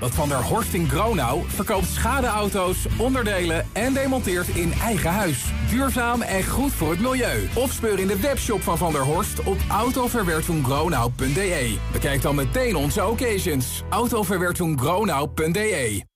[0.00, 5.44] Want Van der Horst in Gronau verkoopt schadeauto's, onderdelen en demonteert in eigen huis.
[5.70, 7.48] Duurzaam en goed voor het milieu.
[7.54, 11.78] Of speur in de webshop van Van der Horst op autoverwertungronau.de.
[11.92, 13.82] Bekijk dan meteen onze occasions.
[13.90, 16.09] autoverwertungronau.de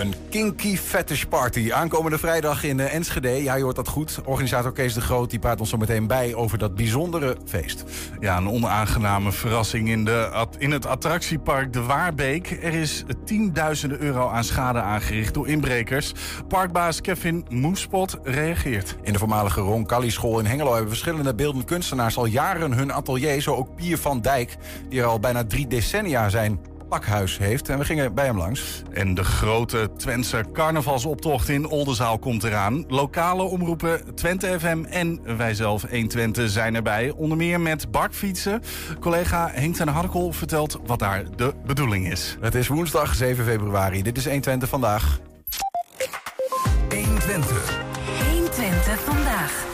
[0.00, 1.72] Een kinky fetish party.
[1.72, 3.28] Aankomende vrijdag in uh, Enschede.
[3.28, 4.20] Ja, je hoort dat goed.
[4.24, 7.84] Organisator Kees de Groot die praat ons zo meteen bij over dat bijzondere feest.
[8.20, 12.50] Ja, een onaangename verrassing in, de, in het attractiepark De Waarbeek.
[12.62, 16.12] Er is tienduizenden euro aan schade aangericht door inbrekers.
[16.48, 18.96] Parkbaas Kevin Moespot reageert.
[19.02, 23.42] In de voormalige Ron school in Hengelo hebben verschillende beeldende kunstenaars al jaren hun atelier.
[23.42, 24.56] Zo ook Pier van Dijk,
[24.88, 27.68] die er al bijna drie decennia zijn pakhuis heeft.
[27.68, 28.82] En we gingen bij hem langs.
[28.92, 32.84] En de grote Twentse carnavalsoptocht in Oldenzaal komt eraan.
[32.88, 37.10] Lokale omroepen Twente FM en wij zelf 1 Twente zijn erbij.
[37.10, 38.62] Onder meer met bakfietsen.
[39.00, 42.36] Collega Henk ten Harkel vertelt wat daar de bedoeling is.
[42.40, 44.02] Het is woensdag 7 februari.
[44.02, 45.20] Dit is 1 Twente vandaag.
[46.88, 47.54] 1 Twente.
[48.30, 49.68] 1 Twente vandaag.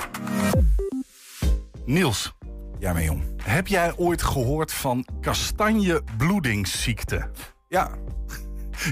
[1.84, 2.35] Niels.
[2.78, 3.22] Ja, mijn jong.
[3.42, 7.30] Heb jij ooit gehoord van kastanjebloedingsziekte?
[7.68, 7.90] Ja.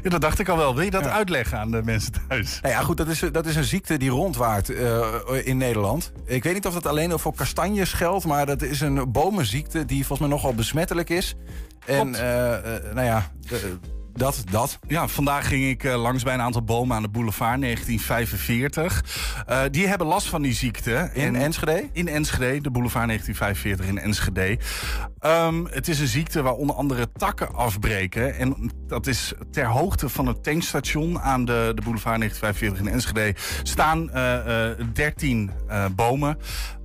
[0.03, 0.75] Ja, dat dacht ik al wel.
[0.75, 2.61] Wil je dat uitleggen aan de mensen thuis?
[2.61, 5.07] Nou ja, goed, dat is, dat is een ziekte die rondwaart uh,
[5.43, 6.13] in Nederland.
[6.25, 10.07] Ik weet niet of dat alleen voor kastanjes geldt, maar dat is een bomenziekte die
[10.07, 11.35] volgens mij nogal besmettelijk is.
[11.87, 12.21] En uh,
[12.95, 13.79] nou ja, de,
[14.15, 14.79] dat, dat.
[14.87, 19.05] Ja, vandaag ging ik uh, langs bij een aantal bomen aan de boulevard 1945.
[19.51, 21.11] Uh, die hebben last van die ziekte.
[21.13, 21.89] In Enschede?
[21.93, 24.59] In Enschede, de boulevard 1945 in Enschede.
[25.21, 28.35] Um, het is een ziekte waar onder andere takken afbreken.
[28.37, 33.35] En dat is ter hoogte van het tankstation aan de, de boulevard 1945 in Enschede
[33.63, 35.51] staan uh, uh, 13
[35.95, 36.39] bomen.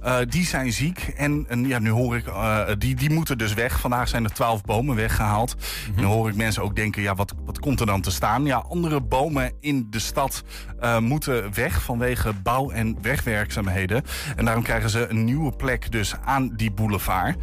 [0.03, 1.13] Uh, die zijn ziek.
[1.17, 3.79] En, en ja, nu hoor ik, uh, die, die moeten dus weg.
[3.79, 5.55] Vandaag zijn er twaalf bomen weggehaald.
[5.55, 5.95] Mm -hmm.
[5.95, 8.45] En dan hoor ik mensen ook denken, ja, wat, wat komt er dan te staan?
[8.45, 10.43] Ja, andere bomen in de stad
[10.81, 14.03] uh, moeten weg vanwege bouw- en wegwerkzaamheden.
[14.35, 17.37] En daarom krijgen ze een nieuwe plek dus aan die boulevard.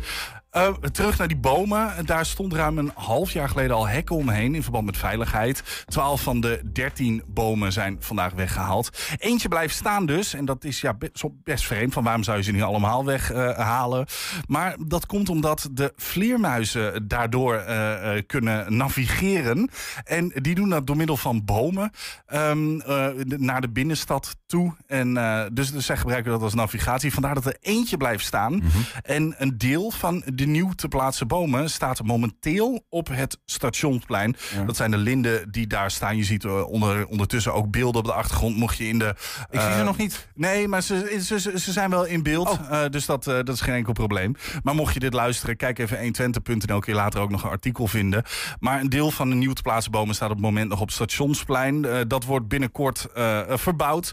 [0.57, 2.07] Uh, terug naar die bomen.
[2.07, 5.85] Daar stond ruim een half jaar geleden al hekken omheen in verband met veiligheid.
[5.87, 8.91] Twaalf van de dertien bomen zijn vandaag weggehaald.
[9.19, 10.35] Eentje blijft staan dus.
[10.35, 10.97] En dat is ja,
[11.45, 11.93] best vreemd.
[11.93, 14.07] Van waarom zou je ze niet allemaal weghalen?
[14.47, 19.71] Maar dat komt omdat de vleermuizen daardoor uh, kunnen navigeren.
[20.05, 21.91] En die doen dat door middel van bomen
[22.35, 22.83] um,
[23.27, 24.75] naar de binnenstad toe.
[24.87, 25.15] En
[25.53, 27.13] dus, dus zij gebruiken dat als navigatie.
[27.13, 28.53] Vandaar dat er eentje blijft staan.
[28.53, 28.85] Mm -hmm.
[29.03, 34.37] En een deel van de nieuw te plaatsen bomen staat momenteel op het stationsplein.
[34.55, 34.65] Ja.
[34.65, 36.17] Dat zijn de linden die daar staan.
[36.17, 38.57] Je ziet onder, ondertussen ook beelden op de achtergrond.
[38.57, 39.15] Mocht je in de.
[39.51, 40.29] Ik zie ze nog niet.
[40.35, 42.49] Nee, maar ze, ze, ze zijn wel in beeld.
[42.49, 42.85] Oh.
[42.91, 44.35] Dus dat, dat is geen enkel probleem.
[44.63, 46.79] Maar mocht je dit luisteren, kijk even 120.nl.
[46.79, 48.23] Kun je later ook nog een artikel vinden.
[48.61, 50.91] Maar een deel van de nieuw te plaatsen bomen staat op het moment nog op
[50.91, 51.87] stationsplein.
[52.09, 53.07] Dat wordt binnenkort
[53.49, 54.13] verbouwd.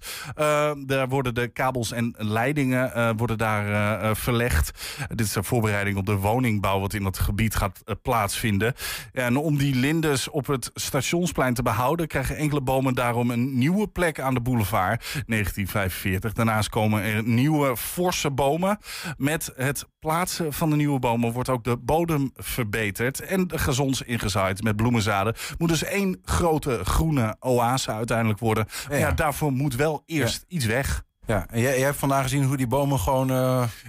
[0.86, 4.72] Daar worden de kabels en leidingen worden daar verlegd.
[5.08, 8.74] dit is een voorbereiding op de woningbouw wat in dat gebied gaat plaatsvinden.
[9.14, 12.08] En om die lindes op het stationsplein te behouden...
[12.08, 16.34] krijgen enkele bomen daarom een nieuwe plek aan de boulevard 1945.
[16.34, 18.78] Daarnaast komen er nieuwe forse bomen.
[19.18, 23.20] Met het plaatsen van de nieuwe bomen wordt ook de bodem verbeterd...
[23.20, 25.36] en de gazons ingezaaid met bloemenzaden.
[25.58, 28.66] Moet dus één grote groene oase uiteindelijk worden.
[28.90, 30.56] Ja daarvoor moet wel eerst ja.
[30.56, 31.04] iets weg.
[31.26, 33.36] Ja, en jij, jij, hebt vandaag gezien hoe die bomen gewoon, uh,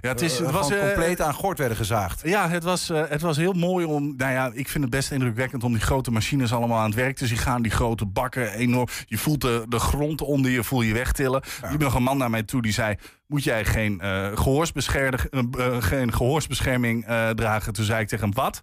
[0.00, 2.20] ja, het is, het was, uh, compleet aan gort werden gezaagd.
[2.24, 4.14] Ja, het was, het was heel mooi om...
[4.16, 7.16] Nou ja, ik vind het best indrukwekkend om die grote machines allemaal aan het werk
[7.16, 7.62] te zien gaan.
[7.62, 8.88] Die grote bakken, enorm.
[9.06, 11.42] Je voelt de, de grond onder je, voel je wegtillen.
[11.60, 11.64] Ja.
[11.64, 12.96] Er liep nog een man naar mij toe die zei...
[13.26, 14.00] Moet jij geen,
[15.78, 17.72] geen gehoorsbescherming dragen?
[17.72, 18.62] Toen zei ik tegen hem, wat?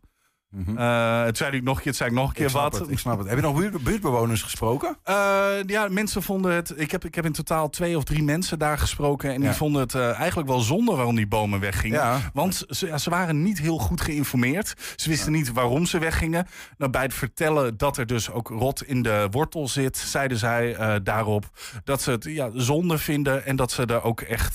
[0.52, 0.78] Mm -hmm.
[0.78, 2.80] uh, het zei ik nog een keer, het zei ik nog een keer ik wat.
[2.80, 3.28] Het, ik snap het.
[3.28, 4.98] Heb je nog buurt, buurtbewoners gesproken?
[5.10, 6.74] Uh, ja, mensen vonden het.
[6.76, 9.34] Ik heb, ik heb in totaal twee of drie mensen daar gesproken.
[9.34, 9.48] En ja.
[9.48, 12.00] die vonden het uh, eigenlijk wel zonde waarom die bomen weggingen.
[12.00, 12.20] Ja.
[12.34, 14.74] Want ze, ja, ze waren niet heel goed geïnformeerd.
[14.96, 16.48] Ze wisten niet waarom ze weggingen.
[16.78, 20.78] Nou, bij het vertellen dat er dus ook rot in de wortel zit, zeiden zij
[21.04, 21.50] daarop
[21.84, 23.46] dat ze het ja, zonde vinden.
[23.46, 24.54] En dat ze er ook echt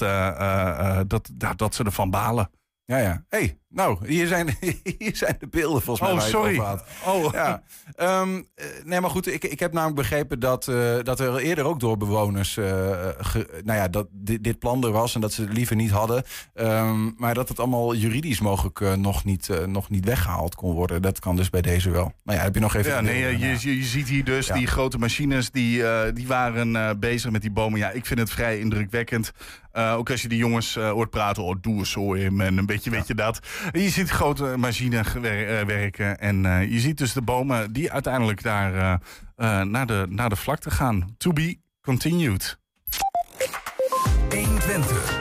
[1.09, 2.51] dat, dat ze ervan balen.
[2.85, 3.25] Ja, ja.
[3.29, 4.57] hey, Nou, hier zijn,
[4.99, 6.19] hier zijn de beelden volgens mij.
[6.19, 6.59] Oh, sorry.
[7.07, 7.33] Oh.
[7.33, 7.63] Ja.
[8.21, 8.47] Um,
[8.85, 11.97] nee, maar goed, ik, ik heb namelijk begrepen dat, uh, dat er eerder ook door
[11.97, 12.57] bewoners...
[12.57, 12.67] Uh,
[13.19, 15.91] ge, nou ja, dat dit, dit, plan er was en dat ze het liever niet
[15.91, 16.25] hadden.
[16.55, 21.03] Um, maar dat het allemaal juridisch mogelijk uh, nog, niet, nog niet weggehaald kon worden.
[21.03, 22.13] Dat kan dus bij deze wel.
[22.25, 22.91] Nou ja, heb je nog even...
[22.91, 24.55] Ja, nee, je, je, je, ziet hier dus ja.
[24.55, 25.83] die grote machines die,
[26.13, 27.79] die waren bezig met die bomen.
[27.79, 29.33] Ja, ik vind het vrij indrukwekkend.
[29.73, 32.91] Ook als je die jongens hoort praten, oh, doe eens zo in en een beetje,
[32.91, 32.97] ja.
[32.97, 33.41] weet je dat.
[33.73, 35.13] Je ziet grote machines
[35.67, 39.01] werken en uh, je ziet dus de bomen die uiteindelijk daar
[39.67, 41.15] naar, de, naar de vlakte gaan.
[41.19, 42.59] To be continued.
[44.29, 44.29] 120.
[44.29, 45.16] 120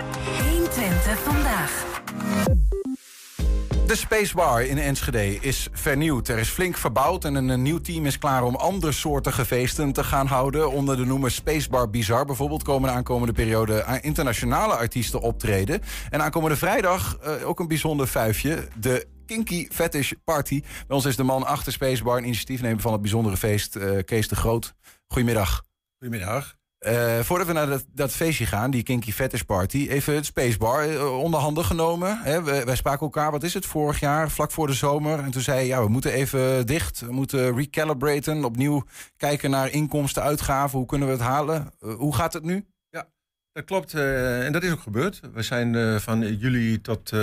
[3.86, 6.28] De Spacebar in Enschede is vernieuwd.
[6.28, 10.04] Er is flink verbouwd en een nieuw team is klaar om andere soorten feesten te
[10.04, 10.72] gaan houden.
[10.72, 15.82] Onder de noemer Spacebar Bizar bijvoorbeeld komen de aankomende periode internationale artiesten optreden.
[16.10, 18.68] En aankomende vrijdag uh, ook een bijzonder vuifje.
[18.80, 20.62] De Kinky Fetish Party.
[20.62, 24.28] Bij ons is de man achter Spacebar, een initiatiefnemer van het bijzondere feest, uh, Kees
[24.28, 24.74] de Groot.
[25.08, 25.64] Goedemiddag.
[26.00, 26.56] Goedemiddag.
[26.88, 30.90] Uh, voordat we naar dat, dat, feestje gaan, die Kinky Fetish Party, even het Spacebar
[30.90, 32.20] uh, onder handen genomen.
[32.24, 35.20] Hè, wij, wij, spraken elkaar, wat is het, vorig jaar, vlak voor de zomer.
[35.20, 38.84] En toen zei je, ja, we moeten even dicht, we moeten recalibraten, opnieuw
[39.18, 41.72] kijken naar inkomsten, uitgaven, hoe kunnen we het halen?
[41.82, 42.66] Uh, hoe gaat het nu?
[42.90, 43.08] Ja,
[43.52, 43.94] dat klopt.
[43.94, 45.22] en dat is ook gebeurd.
[45.34, 47.14] We zijn van juli tot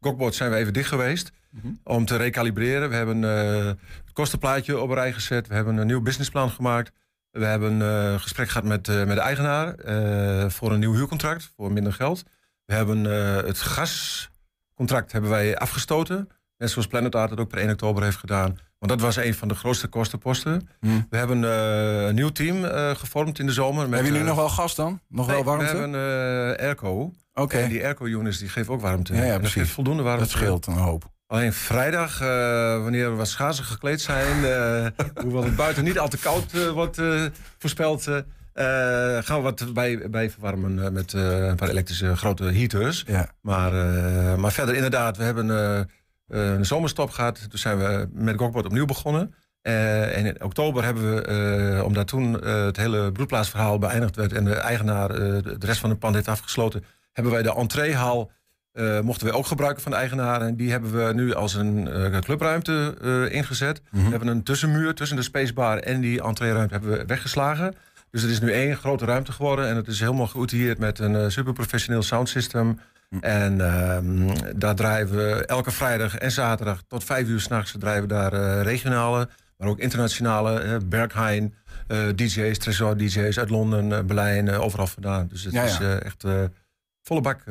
[0.00, 1.80] Gokbord zijn we even dicht geweest mm -hmm.
[1.84, 2.88] om te recalibreren.
[2.88, 6.92] We hebben het kostenplaatje op een rij gezet, we hebben een nieuw businessplan gemaakt.
[7.38, 10.94] We hebben een uh, gesprek gehad met, uh, met de eigenaar uh, voor een nieuw
[10.94, 12.22] huurcontract voor minder geld.
[12.64, 13.04] We hebben
[13.44, 16.28] het gascontract hebben wij afgestoten.
[16.56, 18.58] Net zoals Planet Art het ook per 1 oktober heeft gedaan.
[18.78, 20.68] Want dat was een van de grootste kostenposten.
[20.80, 21.06] Hmm.
[21.10, 22.64] We hebben een nieuw team
[22.94, 23.82] gevormd in de zomer.
[23.82, 25.00] Met, hebben jullie nog wel gas dan?
[25.08, 25.72] Nog nee, wel warmte?
[25.72, 27.00] We hebben airco.
[27.00, 27.12] Oké.
[27.34, 27.62] Okay.
[27.62, 29.14] En die airco-units die geven ook warmte.
[29.14, 30.22] Ja, ja dat geeft voldoende warmte.
[30.22, 31.10] Dat scheelt een hoop.
[31.28, 32.28] Alleen vrijdag, uh,
[32.82, 34.86] wanneer we wat schaarser gekleed zijn, uh,
[35.24, 37.00] hoewel het buiten niet al te koud uh, wordt
[37.58, 38.02] voorspeld,
[39.20, 43.04] gaan we wat bij, bij verwarmen met een paar elektrische grote heaters.
[43.06, 43.28] Ja.
[43.40, 43.72] Maar,
[44.38, 45.48] maar verder inderdaad, we hebben
[46.28, 47.50] een zomerstop gehad.
[47.50, 49.34] Toen zijn we met Gokbord opnieuw begonnen.
[49.62, 55.08] en in oktober hebben we, omdat toen het hele broedplaatsverhaal beëindigd werd en de eigenaar
[55.42, 58.30] de rest van het pand heeft afgesloten, hebben wij de entreehal
[58.72, 60.40] uh, mochten we ook gebruiken van de eigenaar.
[60.40, 63.80] En die hebben we nu als een uh, clubruimte uh, ingezet.
[63.80, 64.04] Mm -hmm.
[64.04, 67.74] We hebben een tussenmuur tussen de spacebar en die entreeruimte hebben we weggeslagen.
[68.10, 69.68] Dus het is nu één grote ruimte geworden.
[69.68, 72.66] En het is helemaal geoutilleerd met een super professioneel soundsystem.
[72.66, 72.78] Mm
[73.08, 73.20] -hmm.
[73.20, 78.08] En ehm, daar draaien we elke vrijdag en zaterdag tot vijf uur s'nachts draaien we
[78.08, 81.54] daar regionale, maar ook internationale, Berghain,
[82.14, 85.28] DJ's, Tresor DJ's uit Londen, Berlijn, overal vandaan.
[85.28, 85.68] Dus het ja, ja.
[85.68, 86.24] is echt
[87.02, 87.44] volle bak.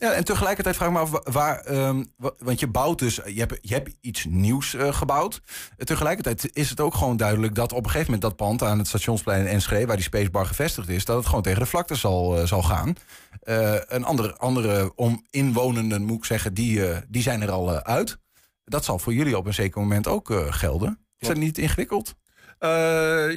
[0.00, 1.70] Ja, en tegelijkertijd vraag ik me af waar.
[1.70, 3.14] Um, want je bouwt dus.
[3.14, 5.40] Je hebt, je hebt iets nieuws uh, gebouwd.
[5.44, 8.78] Uh, tegelijkertijd is het ook gewoon duidelijk dat op een gegeven moment dat pand aan
[8.78, 11.94] het stationsplein in Enschede, waar die Spacebar gevestigd is, dat het gewoon tegen de vlakte
[11.94, 12.94] zal, uh, zal gaan.
[13.40, 18.18] een andere, andere om inwonenden, moet ik zeggen, die, die zijn er al uit.
[18.64, 20.98] Dat zal voor jullie op een zeker moment ook gelden.
[21.18, 22.14] Is dat niet ingewikkeld?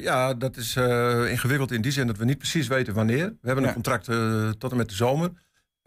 [0.02, 0.76] ja, dat is
[1.30, 3.26] ingewikkeld in die zin dat we niet precies weten wanneer.
[3.26, 4.04] We hebben een contract
[4.58, 5.30] tot en met de zomer.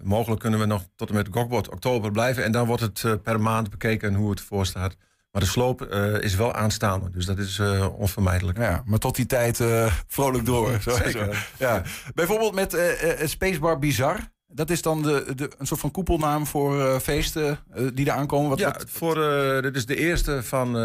[0.03, 2.43] Mogelijk kunnen we nog tot en met Gokbord oktober blijven.
[2.43, 4.95] En dan wordt het uh, per maand bekeken hoe het ervoor staat.
[5.31, 7.09] Maar de sloop uh, is wel aanstaande.
[7.09, 8.57] Dus dat is uh, onvermijdelijk.
[8.57, 9.63] Ja, maar tot die tijd
[10.07, 10.77] vrolijk door.
[10.81, 11.49] Zo Zeker.
[11.59, 11.83] Ja.
[12.13, 12.77] Bijvoorbeeld met
[13.23, 14.19] Spacebar Bizar.
[14.47, 17.59] Dat is dan de, de, een soort van koepelnaam voor feesten
[17.93, 18.49] die er aankomen?
[18.49, 18.85] Wat, ja, wat...
[18.87, 19.15] Voor,
[19.61, 20.75] dit is de eerste van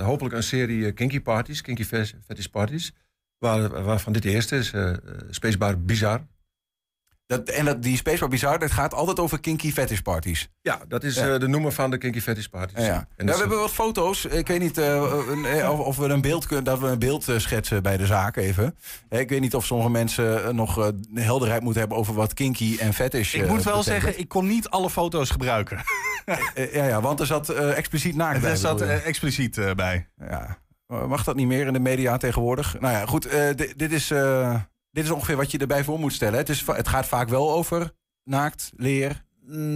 [0.00, 1.60] hopelijk een serie kinky parties.
[1.60, 2.92] Kinky fetish parties.
[3.38, 4.72] Waar, waarvan dit de eerste is.
[5.30, 6.20] Spacebar Bizar.
[7.28, 10.48] Dat, en dat, die Spacebar Bizarre, dat gaat altijd over kinky fetish parties.
[10.62, 11.32] Ja, dat is ja.
[11.32, 12.78] uh, de noemer van de kinky fetish parties.
[12.78, 13.08] Ja, ja.
[13.16, 14.24] En ja we hebben wat foto's.
[14.24, 17.82] Ik weet niet uh, of, of, we een beeld kunnen, dat we een beeld schetsen
[17.82, 18.76] bij de zaak even.
[19.08, 23.34] Ik weet niet of sommige mensen nog helderheid moeten hebben over wat kinky en fetish
[23.34, 23.84] Ik moet wel betekent.
[23.84, 25.82] zeggen, ik kon niet alle foto's gebruiken.
[26.72, 28.50] ja, ja, want er zat expliciet naakt bij.
[28.50, 30.08] Er zat expliciet bij.
[30.28, 30.58] Ja.
[30.86, 32.80] Mag dat niet meer in de media tegenwoordig?
[32.80, 33.28] Nou ja, goed.
[33.76, 34.12] dit is
[34.98, 36.38] dit is ongeveer wat je erbij voor moet stellen.
[36.38, 37.90] Het, is, het gaat vaak wel over
[38.24, 39.24] naakt, leer,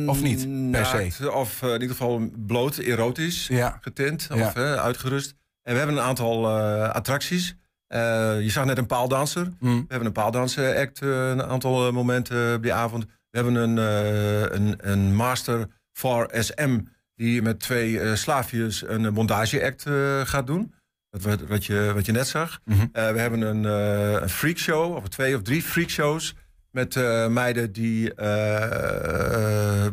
[0.07, 1.33] of niet, per naakt, se?
[1.33, 3.79] Of uh, in ieder geval bloot, erotisch, ja.
[3.81, 4.57] getint of ja.
[4.57, 5.35] uh, uitgerust.
[5.63, 7.57] En we hebben een aantal uh, attracties.
[7.89, 9.53] je zag net een paaldanser.
[9.59, 9.81] Mm.
[9.81, 13.05] We hebben een paaldansen act een aantal momenten op die avond.
[13.05, 13.77] We hebben een,
[14.55, 16.81] een, een master for SM...
[17.15, 19.83] die met twee slaafjes een bondage act
[20.29, 20.75] gaat doen.
[21.21, 22.61] Wat, wat, je, wat je net zag.
[22.65, 22.91] Mm -hmm.
[22.93, 26.35] uh, we hebben een, uh, een freakshow, of twee of drie freakshows.
[26.71, 28.15] met uh, meiden die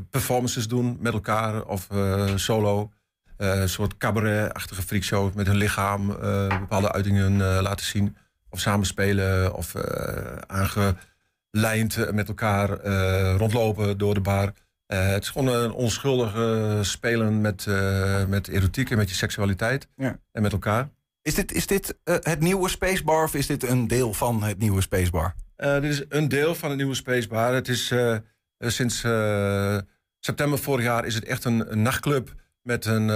[0.09, 1.88] performances doen met elkaar of
[2.35, 2.91] solo.
[3.38, 6.07] een soort cabaret-achtige freakshow met hun lichaam
[6.59, 8.15] bepaalde uitingen laten zien.
[8.49, 9.75] Of samenspelen of
[10.47, 12.69] aangelijnd met elkaar
[13.38, 14.53] rondlopen door de bar.
[14.85, 17.67] het is gewoon een onschuldige spelen met,
[18.27, 20.19] met erotiek en met je seksualiteit ja.
[20.31, 20.89] en met elkaar.
[21.29, 24.81] Is dit, is dit het nieuwe Spacebar of is dit een deel van het nieuwe
[24.81, 25.36] Spacebar?
[25.57, 27.53] Uh, dit is een deel van het nieuwe Spacebar.
[27.53, 28.17] Het is uh,
[28.59, 28.95] sinds
[30.19, 33.07] september vorig jaar is het echt een, een nachtclub met een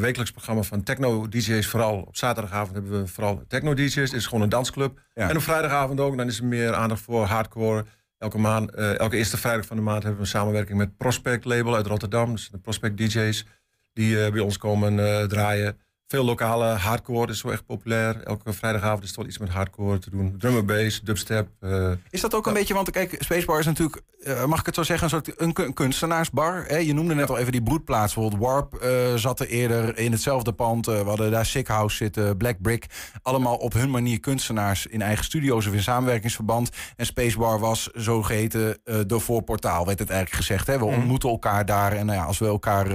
[0.00, 1.66] wekelijks programma van techno-dj's.
[1.66, 3.94] Vooral op zaterdagavond hebben we vooral techno-dj's.
[3.94, 5.00] Het is gewoon een dansclub.
[5.14, 5.28] Ja.
[5.28, 6.16] En op vrijdagavond ook.
[6.16, 7.84] Dan is er meer aandacht voor hardcore.
[8.18, 11.74] Elke, maand, elke eerste vrijdag van de maand hebben we een samenwerking met Prospect Label
[11.74, 12.32] uit Rotterdam.
[12.32, 13.46] Dus de Prospect DJ's
[13.92, 15.78] die bij ons komen draaien.
[16.12, 18.22] Veel lokale hardcore is zo echt populair.
[18.22, 20.34] Elke vrijdagavond is wel iets met hardcore te doen.
[20.38, 21.48] Drum and bass, dubstep.
[21.60, 24.74] Uh, is dat ook een beetje, want kijk, Spacebar is natuurlijk, uh, mag ik het
[24.74, 26.64] zo zeggen, een soort een kunstenaarsbar.
[26.66, 26.76] Hè?
[26.76, 28.14] Je noemde net al even die broedplaats.
[28.14, 30.86] Bijvoorbeeld Warp uh, zat er eerder in hetzelfde pand.
[30.86, 32.86] we hadden daar Sick House zitten, Black Brick.
[33.22, 36.70] Allemaal op hun manier kunstenaars in eigen studio's of in samenwerkingsverband.
[36.96, 40.66] En Spacebar was zogeheten de voorportaal, werd het eigenlijk gezegd.
[40.66, 40.78] Hè?
[40.78, 40.94] We mm.
[40.94, 42.86] ontmoeten elkaar daar en nou ja, als we elkaar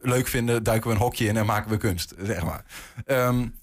[0.00, 2.64] leuk vinden, duiken we een hokje in en maken we kunst, zeg maar.
[3.06, 3.54] Um,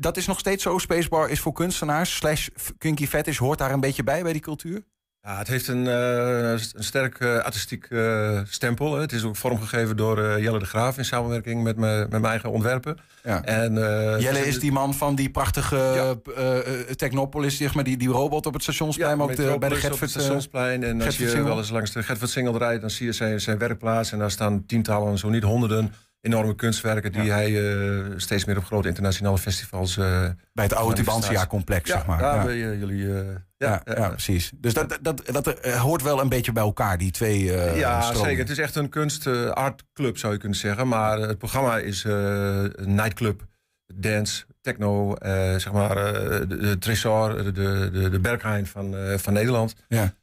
[0.00, 0.78] dat is nog steeds zo.
[0.78, 2.16] Spacebar is voor kunstenaars.
[2.16, 2.48] Slash
[2.78, 4.84] Kinky Fetish hoort daar een beetje bij, bij die cultuur?
[5.26, 8.94] Ja, het heeft een, uh, een sterk uh, artistiek uh, stempel.
[8.94, 9.00] Hè.
[9.00, 12.50] Het is ook vormgegeven door Jelle de Graaf in samenwerking met, me, met mijn eigen
[12.50, 12.96] ontwerpen.
[13.22, 13.44] Ja.
[13.44, 13.74] En,
[14.20, 16.14] Jelle is die man van die prachtige ja.
[16.94, 19.74] Technopolis, zeg maar, die, die robot op het stationsplein, ja, maar ook de, bij de
[19.74, 20.10] Gertford.
[20.10, 20.82] stationsplein.
[20.82, 23.58] En als je wel eens langs de Gertford Singel rijdt, dan zie je zijn, zijn
[23.58, 24.12] werkplaats.
[24.12, 25.92] En daar staan tientallen, zo niet honderden
[26.26, 29.96] enorme kunstwerken die hij uh, steeds meer op grote internationale festivals.
[29.96, 30.04] Uh,
[30.52, 32.18] bij het oude Tubantia-complex, ja, zeg maar.
[32.18, 32.72] Daar ja.
[32.72, 33.02] jullie.
[33.02, 33.18] Uh,
[33.56, 34.52] ja, ja, ja, precies.
[34.54, 37.44] Dus dat, dat, dat, hoort wel een beetje bij elkaar, die twee.
[37.74, 38.24] ja, stromen.
[38.24, 38.38] zeker.
[38.38, 40.88] Het is echt een kunst-artclub, zou je kunnen zeggen.
[40.88, 43.46] Maar het programma is een nightclub,
[43.94, 45.16] dance, techno,
[45.56, 47.52] zeg maar, de, de Tresor, de,
[47.92, 49.74] de, de Berghain van, van Nederland.
[49.88, 50.14] Ja.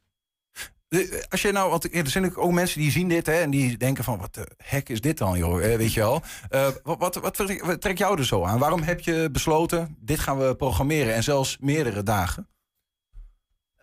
[1.28, 4.04] Als je nou, want er zijn ook mensen die zien dit hè, en die denken
[4.04, 6.22] van wat de hek is dit dan, joh, weet je wel.
[6.50, 8.58] Uh, wat, wat, wat, trekt jou er zo aan?
[8.58, 12.48] Waarom heb je besloten, dit gaan we programmeren en zelfs meerdere dagen?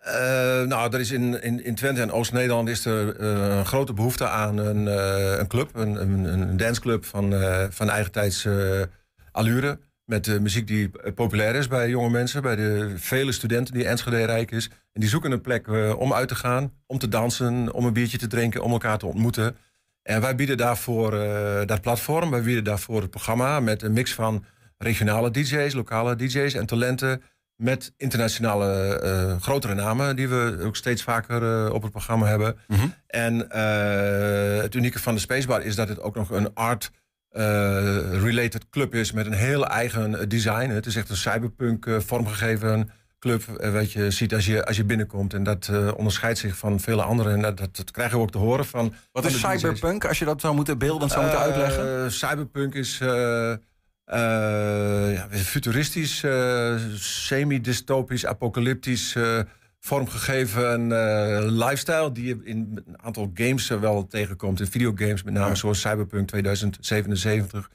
[0.06, 0.13] Uh,
[0.62, 4.58] nou, er is in, in, Twente en Oost-Nederland is er uh, een grote behoefte aan
[4.58, 4.86] een,
[5.39, 7.34] een club, een, een, een danceclub van,
[7.70, 8.48] van eigen tijds
[9.32, 9.80] allure.
[10.12, 14.25] Met de muziek die populair is bij jonge mensen, bij de vele studenten die Enschede
[14.25, 14.65] rijk is.
[14.68, 17.94] En die zoeken een plek uh, om uit te gaan, om te dansen, om een
[17.94, 19.56] biertje te drinken, om elkaar te ontmoeten.
[20.03, 24.13] En wij bieden daarvoor uh, dat platform, wij bieden daarvoor het programma met een mix
[24.13, 24.46] van
[24.77, 27.22] regionale DJ's, lokale DJ's en talenten.
[27.56, 32.58] Met internationale uh, grotere namen die we ook steeds vaker op het programma hebben.
[32.68, 32.94] Mm -hmm.
[33.08, 33.34] En
[34.62, 36.91] het unieke van de Spacebar is dat het ook nog een art
[37.31, 40.69] related club is met een heel eigen design.
[40.69, 45.33] Het is echt een cyberpunk vormgegeven club wat je ziet als je, als je binnenkomt.
[45.33, 47.33] En dat onderscheidt zich van vele anderen.
[47.33, 48.93] En dat, dat, dat, krijgen we ook te horen van.
[49.11, 52.11] Wat is cyberpunk, als je dat zou moeten beelden zou moeten uitleggen?
[52.11, 52.97] cyberpunk is
[54.05, 56.23] ja, futuristisch,
[56.95, 59.15] semi-dystopisch, apocalyptisch
[59.83, 60.88] vormgegeven
[61.57, 64.59] lifestyle die je in een aantal games wel tegenkomt.
[64.59, 65.55] In videogames, met name ja.
[65.55, 67.69] zoals Cyberpunk 2077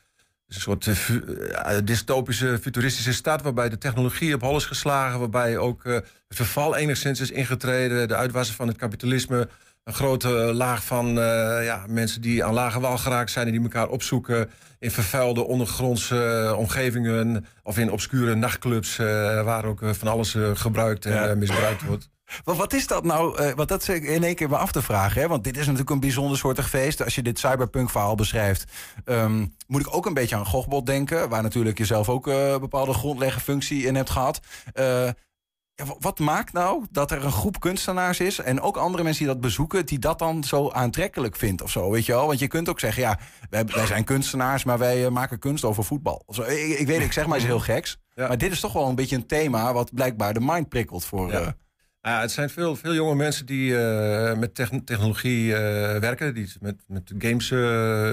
[0.49, 3.43] een soort uh, dystopische, futuristische stad...
[3.43, 5.19] waarbij de technologie op hol is geslagen...
[5.19, 8.09] waarbij ook uh, het verval enigszins is ingetreden...
[8.09, 9.49] de uitwassen van het kapitalisme...
[9.87, 13.47] een grote laag van uh, ja, mensen die aan lage wal geraakt zijn...
[13.47, 17.47] en die elkaar opzoeken in vervuilde ondergrondse omgevingen...
[17.63, 18.97] of in obscure nachtclubs...
[19.45, 21.35] waar ook van alles gebruikt en ja.
[21.35, 22.09] misbruikt wordt.
[22.45, 23.43] Wat is dat nou?
[23.43, 25.21] Uh, want dat is in één keer me af te vragen.
[25.21, 25.29] Hè?
[25.29, 27.05] Want dit is natuurlijk een bijzonder soortig feest.
[27.05, 28.73] Als je dit cyberpunk verhaal beschrijft,
[29.05, 31.29] um, moet ik ook een beetje aan Gogbot denken.
[31.29, 34.41] Waar natuurlijk je zelf ook uh, een bepaalde grondleggenfunctie in hebt gehad.
[34.75, 35.09] Uh,
[35.77, 38.39] ja, wat maakt nou dat er een groep kunstenaars is...
[38.39, 39.87] en ook andere mensen die dat bezoeken...
[39.87, 42.27] die dat dan zo aantrekkelijk vindt of zo, weet je wel?
[42.27, 43.19] Want je kunt ook zeggen, ja,
[43.51, 44.65] wij, wij zijn kunstenaars...
[44.65, 46.25] maar wij maken kunst over voetbal.
[46.29, 47.99] Zo, ik, ik, weet, ik zeg maar iets heel geks.
[48.15, 48.29] Ja.
[48.29, 49.73] Maar dit is toch wel een beetje een thema...
[49.73, 51.33] wat blijkbaar de mind prikkelt voor...
[51.33, 51.57] Ja.
[52.01, 54.55] Ja, het zijn veel, veel jonge mensen die uh, met
[54.85, 55.57] technologie uh,
[55.99, 57.49] werken, die met, met games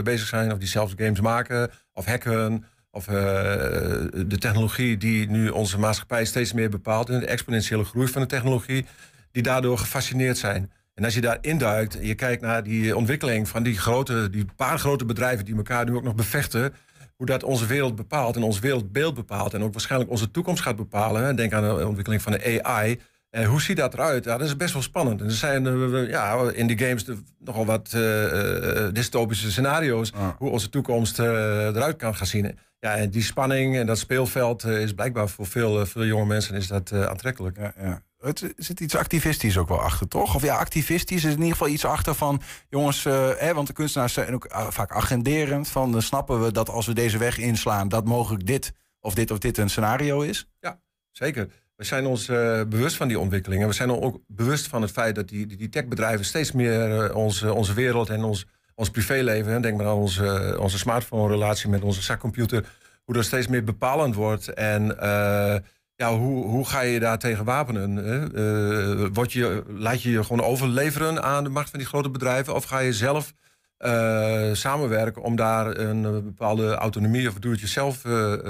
[0.03, 5.79] bezig zijn, of die zelfs games maken, of hacken, of de technologie die nu onze
[5.79, 8.85] maatschappij steeds meer bepaalt, en de exponentiële groei van de technologie,
[9.31, 10.71] die daardoor gefascineerd zijn.
[10.93, 14.45] En als je daar induikt en je kijkt naar die ontwikkeling van die, grote, die
[14.55, 16.73] paar grote bedrijven die elkaar nu ook nog bevechten,
[17.15, 20.75] hoe dat onze wereld bepaalt en ons wereldbeeld bepaalt en ook waarschijnlijk onze toekomst gaat
[20.75, 21.35] bepalen.
[21.35, 22.99] Denk aan de ontwikkeling van de AI
[23.33, 24.25] En hoe ziet dat eruit?
[24.25, 25.21] Ja, dat is best wel spannend.
[25.21, 27.05] En er zijn uh, ja, in die games
[27.39, 30.11] nogal wat uh, dystopische scenario's.
[30.37, 32.57] Hoe onze toekomst eruit kan gaan zien.
[32.79, 36.67] Ja, en die spanning en dat speelveld is blijkbaar voor veel, veel jonge mensen is
[36.67, 37.57] dat, aantrekkelijk.
[37.57, 38.01] Ja, ja.
[38.17, 40.35] Het zit iets activistisch ook wel achter, toch?
[40.35, 42.41] Of ja, activistisch is in ieder geval iets achter van...
[42.69, 43.03] jongens,
[43.37, 45.67] hè, want de kunstenaars zijn ook vaak agenderend...
[45.67, 47.89] van dan snappen we dat als we deze weg inslaan...
[47.89, 50.47] dat mogelijk dit of dit of dit een scenario is?
[50.59, 50.79] Ja,
[51.11, 51.49] zeker.
[51.75, 53.67] We zijn ons uh, bewust van die ontwikkelingen.
[53.67, 57.53] We zijn ook bewust van het feit dat die, die, techbedrijven steeds meer uh, onze,
[57.53, 62.65] onze wereld en ons, ons privéleven, denk maar aan onze, onze smartphone-relatie met onze zakcomputer,
[63.03, 64.47] hoe dat steeds meer bepalend wordt.
[64.47, 64.95] En
[65.95, 67.95] ja, hoe, hoe ga je daar tegen wapenen?
[67.95, 69.11] Hè?
[69.11, 72.55] Word je, laat je je gewoon overleveren aan de macht van die grote bedrijven?
[72.55, 73.33] Of ga je zelf
[74.53, 78.03] samenwerken om daar een bepaalde autonomie of doe-het-jezelf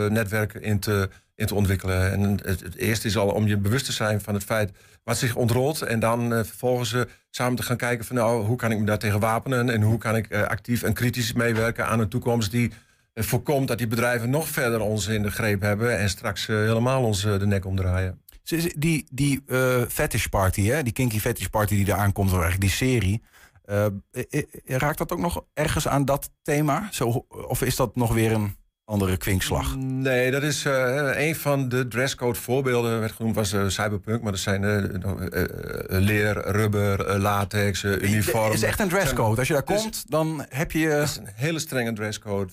[0.10, 2.12] netwerken in te in te ontwikkelen.
[2.12, 4.72] En het, eerste is al om je bewust te zijn van het feit
[5.04, 5.82] wat zich ontrolt.
[5.82, 8.86] En dan uh, vervolgens uh, samen te gaan kijken van nou, hoe kan ik me
[8.86, 9.70] daar tegen wapenen?
[9.70, 12.72] En hoe kan ik uh, actief en kritisch meewerken aan een toekomst die
[13.16, 17.22] voorkomt dat die bedrijven nog verder ons in de greep hebben en straks helemaal ons
[17.22, 18.22] de nek omdraaien.
[18.76, 19.44] Die, die
[19.90, 20.84] fetish party, hè?
[20.84, 23.22] die kinky fetish party die eraan komt, of eigenlijk die serie.
[24.66, 26.88] raakt dat ook nog ergens aan dat thema?
[26.92, 29.76] Zo, of is dat nog weer een andere kwinkslag.
[29.78, 33.00] Nee, dat is uh, een van de dresscode voorbeelden.
[33.00, 38.46] werd genoemd was uh, cyberpunk, maar dat zijn uh, leer, rubber, latex, uniform.
[38.46, 39.38] Het is echt een dresscode.
[39.38, 40.88] Als je daar komt, dan heb je.
[40.88, 42.52] Het is een hele strenge dresscode.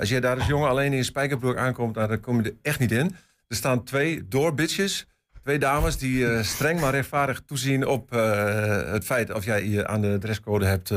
[0.00, 2.56] als je daar als jongen alleen in je spijkerbroek aankomt, nou, dan kom je er
[2.62, 3.16] echt niet in.
[3.48, 5.06] Er staan twee doorbitches.
[5.42, 10.18] Twee dames die streng maar rechtvaardig toezien op het feit of jij je aan de
[10.20, 10.92] dresscode hebt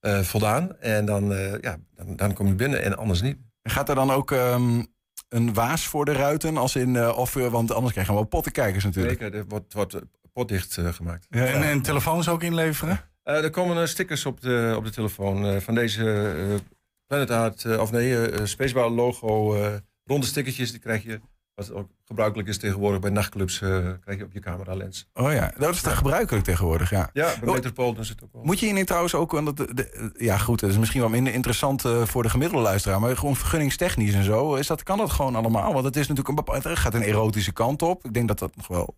[0.00, 0.80] voldaan.
[0.80, 1.28] En dan,
[1.60, 3.36] ja, dan, dan kom je binnen en anders niet.
[3.70, 4.86] Gaat er dan ook um,
[5.28, 6.56] een waas voor de ruiten?
[6.56, 9.20] Als in, uh, of, want anders krijgen we wel pottenkijkers natuurlijk.
[9.20, 9.98] Zeker, er wordt, wordt
[10.32, 11.26] potdicht uh, gemaakt.
[11.30, 13.00] Ja, en, en, telefoons ook inleveren?
[13.24, 16.60] Uh, er komen stickers op de, op de telefoon van deze
[17.06, 19.56] Planet Art, of nee, Spacebar logo,
[20.04, 21.20] ronde stickertjes, die krijg je
[21.58, 25.08] wat ook gebruikelijk is tegenwoordig bij nachtclubs, uh, krijg je op je camera lens.
[25.14, 27.10] Oh ja, dat is toch gebruikelijk tegenwoordig, ja.
[27.12, 28.42] Ja, bij Metropool doen ze het ook wel.
[28.42, 31.32] Moet je in trouwens ook, want de, de, ja goed, dat is misschien wel minder
[31.32, 35.10] interessant uh, voor de gemiddelde luisteraar, maar gewoon vergunningstechnisch en zo, is dat, kan dat
[35.10, 35.72] gewoon allemaal?
[35.72, 38.04] Want het is natuurlijk een bepaald, het gaat een erotische kant op.
[38.04, 38.96] Ik denk dat dat nog wel...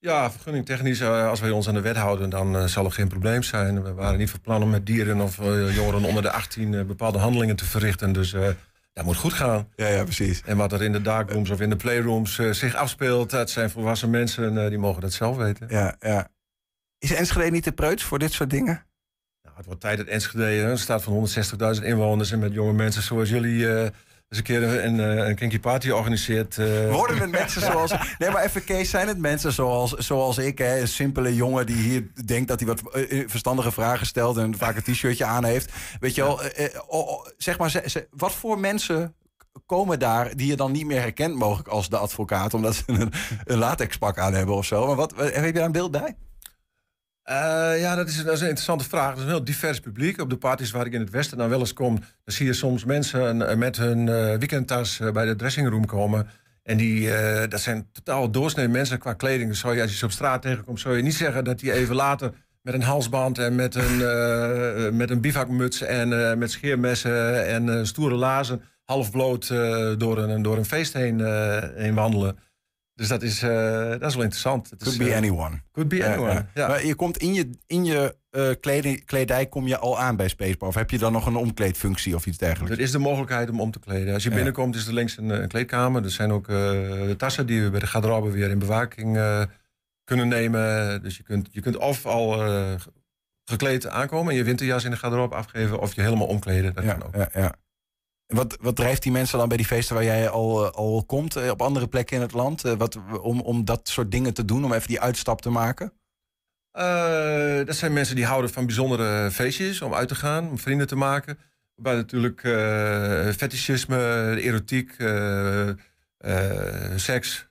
[0.00, 3.42] Ja, vergunningtechnisch, uh, als wij ons aan de wet houden, dan zal er geen probleem
[3.42, 3.82] zijn.
[3.82, 5.36] We waren niet van plan om met dieren of
[5.74, 8.34] jongeren onder de 18 bepaalde handelingen te verrichten, dus
[8.98, 9.68] dat moet goed gaan.
[9.76, 10.42] Ja, ja, precies.
[10.44, 13.70] En wat er in de darkrooms of in de playrooms uh, zich afspeelt, dat zijn
[13.70, 15.66] volwassen mensen, uh, die mogen dat zelf weten.
[15.70, 16.28] Ja, ja.
[16.98, 18.86] Is Enschede niet te preuts voor dit soort dingen?
[19.42, 21.28] Nou, het wordt tijd dat Enschede, een staat van
[21.76, 23.66] 160.000 inwoners en met jonge mensen zoals jullie
[24.28, 26.56] eens een keer een, een kinky party organiseert.
[26.90, 27.94] Worden het mensen zoals...
[28.18, 31.76] Nee, maar even Kees, zijn het mensen zoals, zoals ik, hè, een simpele jongen die
[31.76, 32.82] hier denkt dat hij wat
[33.26, 35.72] verstandige vragen stelt en vaak een t-shirtje aan heeft.
[36.00, 36.40] Weet je wel,
[37.36, 39.14] zeg maar, wat voor mensen
[39.66, 43.12] komen daar die je dan niet meer herkent mogelijk als de advocaat, omdat ze een,
[43.44, 44.86] een latexpak aan hebben of zo.
[44.86, 46.16] Maar wat, heb je daar een beeld bij?
[47.30, 49.08] Uh, ja, dat is, dat is, een interessante vraag.
[49.08, 50.20] Het is een heel divers publiek.
[50.20, 51.94] Op de parties waar ik in het Westen nou wel eens kom...
[51.94, 56.28] dan zie je soms mensen met hun uh, weekendtas bij de dressingroom komen.
[56.62, 57.10] En die,
[57.48, 59.48] dat zijn totaal doorsnee mensen qua kleding.
[59.48, 61.44] Dus zou je, als je ze op straat tegenkomt, zou je niet zeggen...
[61.44, 63.96] dat die even later met een halsband en met een,
[64.96, 65.82] met een bivakmuts...
[65.82, 68.62] en met scheermessen en stoere lazen...
[68.84, 69.48] half bloot
[69.98, 71.20] door, een, door een feest heen,
[71.76, 72.36] heen wandelen...
[72.98, 73.50] Dus dat is, uh,
[73.90, 74.70] dat is wel interessant.
[74.70, 75.60] Het Could be anyone.
[75.72, 76.68] Could be anyone, ja.
[76.68, 78.16] Maar je komt in je, in je
[78.60, 80.68] kleding, kledij kom je al aan bij Spacebar?
[80.68, 82.76] Of heb je dan nog een omkleedfunctie of iets dergelijks?
[82.76, 84.14] Er is de mogelijkheid om om te kleden.
[84.14, 86.04] Als je binnenkomt is er links een, een kleedkamer.
[86.04, 89.18] Er zijn ook uh, tassen die we bij de garderobe weer in bewaking
[90.04, 91.02] kunnen nemen.
[91.02, 92.40] Dus je kunt, je kunt of al
[93.44, 95.80] gekleed aankomen en je winterjas in de garderobe afgeven...
[95.80, 96.74] of je helemaal omkleden.
[96.74, 97.14] Dat ja, kan ook.
[97.14, 97.54] Ja, ja.
[98.28, 101.36] Wat, wat drijft die mensen dan bij die feesten waar jij al, eh, al komt,
[101.36, 102.64] eh, op andere plekken in het land?
[102.64, 105.92] Eh, wat, om, om dat soort dingen te doen, om even die uitstap te maken?
[106.78, 110.86] Uh, dat zijn mensen die houden van bijzondere feestjes, om uit te gaan, om vrienden
[110.86, 111.38] te maken.
[111.74, 115.70] Waarbij natuurlijk uh, fetischisme, erotiek, uh,
[116.96, 117.48] seks,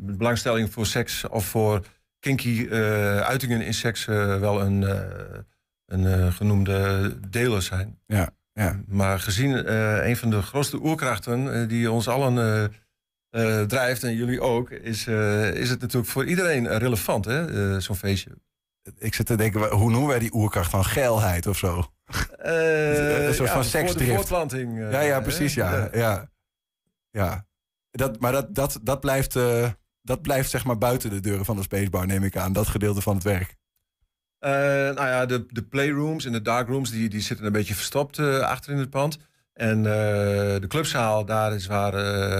[0.00, 1.86] belangstelling voor seks of voor
[2.18, 2.68] kinky
[3.20, 4.86] uitingen in seks wel een,
[5.86, 7.98] een genoemde delen zijn.
[8.06, 8.30] Ja.
[8.52, 8.82] Ja.
[8.86, 12.70] Maar gezien uh, een van de grootste oerkrachten uh, die ons allen
[13.30, 15.06] uh, drijft, en jullie ook, is,
[15.54, 18.30] is het natuurlijk voor iedereen relevant, hè, zo'n feestje.
[18.98, 21.76] Ik zit te denken, hoe noemen wij die oerkracht van geilheid of zo?
[22.38, 24.06] een soort ja, van seksdrift.
[24.06, 24.78] Voor voortplanting.
[24.78, 25.88] ja, ja, precies, ja.
[25.92, 26.30] ja.
[27.10, 27.46] ja.
[27.90, 29.36] Dat, maar dat, dat, dat blijft
[30.02, 32.52] dat blijft zeg maar buiten de deuren van de Spacebar, neem ik aan.
[32.52, 33.56] Dat gedeelte van het werk.
[34.44, 38.18] Uh, nou ja, de, de playrooms en de darkrooms die, die zitten een beetje verstopt
[38.18, 39.18] uh, achter in het pand.
[39.52, 41.92] En uh, de clubzaal, daar is waar,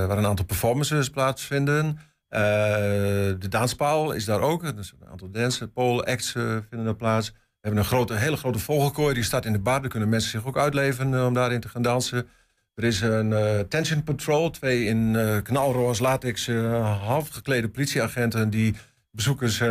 [0.06, 1.98] waar een aantal performances plaatsvinden.
[2.28, 4.62] de danspaal is daar ook.
[4.62, 7.30] Een aantal dance, pole acts vinden daar plaats.
[7.30, 9.80] We hebben een grote, hele grote vogelkooi, die staat in de bar.
[9.80, 12.26] Daar kunnen mensen zich ook uitleven om daarin te gaan dansen.
[12.74, 16.46] Er is een tension patrol, twee in knalroze latex
[16.82, 18.50] half geklede politieagenten...
[18.50, 18.74] die
[19.10, 19.62] bezoekers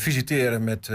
[0.00, 0.90] visiteren met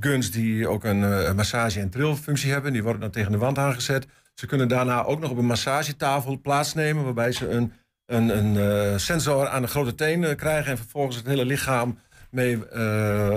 [0.00, 2.72] guns die ook een, uh, massage- en trillfunctie hebben.
[2.72, 4.06] Die worden dan tegen de wand aangezet.
[4.34, 7.04] Ze kunnen daarna ook nog op een massagetafel plaatsnemen...
[7.04, 7.72] waarbij ze een,
[8.06, 10.70] een, een uh, sensor aan de grote teen krijgen...
[10.70, 11.98] en vervolgens het hele lichaam
[12.30, 12.58] mee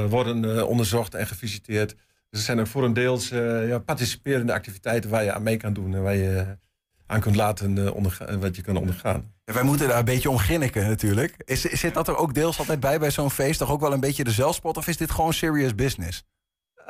[0.10, 1.90] worden onderzocht en gevisiteerd.
[2.30, 3.30] Dus er zijn ook voor een deels
[3.68, 5.10] ja, participerende activiteiten...
[5.10, 6.58] waar je aan mee kan doen en waar je
[7.06, 9.34] aan kunt laten ondergaan, wat je kan ondergaan.
[9.46, 11.36] Wij moeten daar een beetje om grinniken natuurlijk.
[11.46, 13.60] Is, zit dat er ook deels altijd bij bij zo'n feest?
[13.60, 14.78] Toch ook wel een beetje de zelfspot?
[14.78, 16.24] Of is dit gewoon serious business?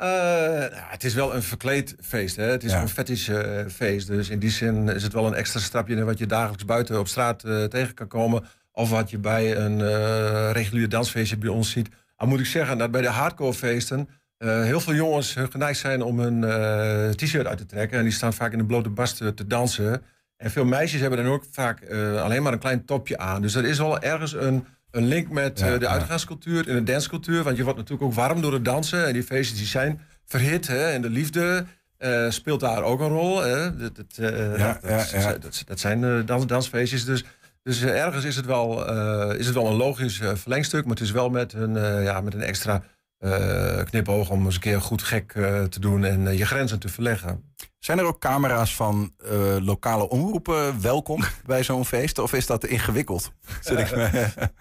[0.00, 2.36] nou, het is wel een verkleed feest.
[2.36, 2.44] Hè?
[2.44, 4.06] Het is een fetish uh, feest.
[4.06, 6.98] Dus in die zin is het wel een extra stapje naar wat je dagelijks buiten
[6.98, 8.44] op straat uh, tegen kan komen.
[8.72, 9.82] Of wat je bij een
[10.52, 11.88] regulier dansfeestje bij ons ziet.
[12.16, 16.20] Al moet ik zeggen dat bij de hardcore feesten heel veel jongens geneigd zijn om
[16.20, 16.40] hun
[17.16, 17.98] t-shirt uit te trekken.
[17.98, 20.02] En die staan vaak in de blote bast te dansen.
[20.36, 23.42] En veel meisjes hebben dan ook vaak alleen maar een klein topje aan.
[23.42, 26.92] Dus er is wel ergens een een link met ja, uh, de uitgaanscultuur en de
[26.92, 27.42] dancecultuur.
[27.42, 29.06] Want je wordt natuurlijk ook warm door het dansen.
[29.06, 30.66] En die feestjes die zijn verhit.
[30.66, 31.64] Hè, en de liefde
[31.98, 33.42] uh, speelt daar ook een rol.
[33.42, 33.76] Hè.
[33.76, 37.04] Dat, dat, uh, ja, dat, ja, dat, dat, zijn dans, dansfeestjes.
[37.04, 37.24] Dus,
[37.62, 38.90] dus ergens is het, wel,
[39.32, 40.82] is het wel een logisch verlengstuk.
[40.82, 42.82] Maar het is wel met een, ja, met een extra
[43.84, 45.32] knipoog om eens een keer goed gek
[45.68, 46.04] te doen.
[46.04, 47.54] En je grenzen te verleggen.
[47.84, 52.18] Zijn er ook camera's van uh, lokale omroepen welkom bij zo'n feest?
[52.18, 53.32] Of is dat ingewikkeld?
[53.60, 54.08] Zit ik me...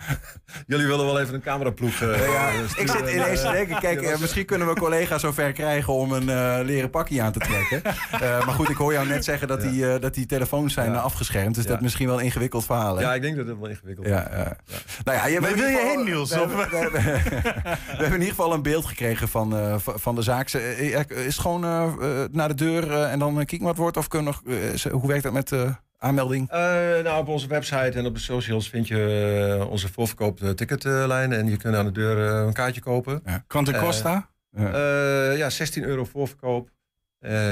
[0.68, 4.18] Jullie willen wel even een cameraploeg uh, ja, Ik zit ineens te denken, kijk, uh,
[4.18, 7.82] misschien kunnen we collega's zover krijgen om een leren pakje aan te trekken.
[8.46, 11.56] maar goed, ik hoor jou net zeggen dat, die, dat die telefoons zijn afgeschermd.
[11.56, 12.96] Dus dat is misschien wel een ingewikkeld verhaal.
[12.96, 13.02] Hè?
[13.02, 14.12] Ja, ik denk dat het wel ingewikkeld is.
[14.12, 14.58] Ja,
[15.04, 16.30] Nou ja, je wil je heen, Niels?
[16.30, 17.00] We, we, we, we,
[17.88, 20.50] hebben in ieder geval een beeld gekregen van, van de zaak.
[20.50, 21.62] Is het gewoon
[22.32, 23.98] naar de deur en dan kijken wat wordt?
[23.98, 26.52] Of kunnen, uh, hoe werkt dat met de aanmelding?
[26.52, 26.58] Uh,
[27.04, 31.34] nou, op onze website en op de socials vind je uh, onze voorverkoop ticketlijn.
[31.34, 33.22] en je kunt aan de deur een kaartje kopen.
[33.26, 33.44] Ja.
[33.48, 34.30] Quanto costa?
[35.36, 36.70] ja, 16 euro voorverkoop.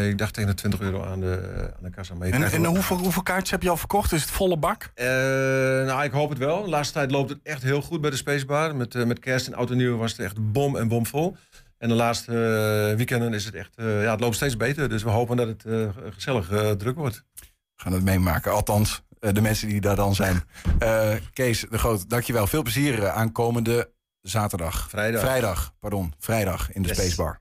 [0.08, 2.32] ik dacht tegen de 20 euro aan de, aan de kassa mee.
[2.32, 4.12] En, en hoeveel, hoeveel kaartjes heb je al verkocht?
[4.12, 4.92] Is het volle bak?
[5.86, 6.64] nou, ik hoop het wel.
[6.64, 8.76] De laatste tijd loopt het echt heel goed bij de Spacebar.
[8.76, 11.36] Met, met kerst en oud en nieuw was het echt bom en bomvol.
[11.82, 14.90] En de laatste uh, weekenden is het echt, uh, ja, het loopt steeds beter.
[14.90, 17.24] Dus we hopen dat het uh, gezellig druk wordt.
[17.76, 20.44] We gaan het meemaken, althans de mensen die daar dan zijn.
[21.34, 22.48] Kees de Groot, dankjewel.
[22.48, 23.92] Veel plezier aankomende
[24.22, 24.90] zaterdag.
[24.90, 25.22] Vrijdag.
[25.22, 26.14] Vrijdag, pardon.
[26.20, 26.98] Vrijdag in de yes.
[26.98, 27.40] Spacebar.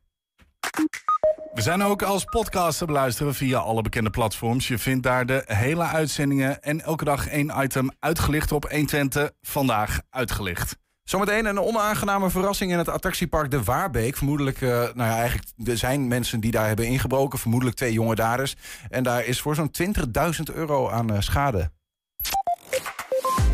[1.53, 4.69] We zijn ook als podcast te beluisteren via alle bekende platforms.
[4.69, 9.31] Je vindt daar de hele uitzendingen en elke dag één item uitgelicht op 120.
[9.41, 10.77] Vandaag uitgelicht.
[11.11, 14.17] Zometeen een onaangename verrassing in het attractiepark De Waarbeek.
[14.17, 17.39] Vermoedelijk, uh, nou ja, eigenlijk er zijn mensen die daar hebben ingebroken.
[17.39, 18.57] Vermoedelijk twee jonge daders.
[18.91, 21.71] En daar is voor zo'n 20.000 euro aan uh, schade.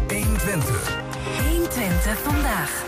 [0.09, 0.97] 120.
[1.49, 2.85] 120 vandaag.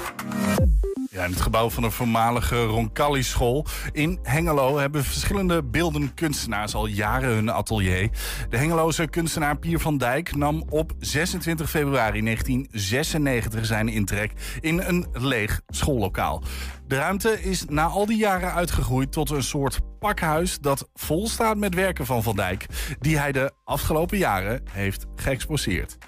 [1.24, 7.28] In het gebouw van de voormalige Roncalli-school in Hengelo hebben verschillende beeldende kunstenaars al jaren
[7.28, 8.10] hun atelier.
[8.48, 15.06] De Hengeloze kunstenaar Pier van Dijk nam op 26 februari 1996 zijn intrek in een
[15.12, 16.42] leeg schoollokaal.
[16.86, 21.56] De ruimte is na al die jaren uitgegroeid tot een soort pakhuis dat vol staat
[21.56, 22.66] met werken van Van Dijk,
[23.00, 25.98] die hij de afgelopen jaren heeft geëxposeerd.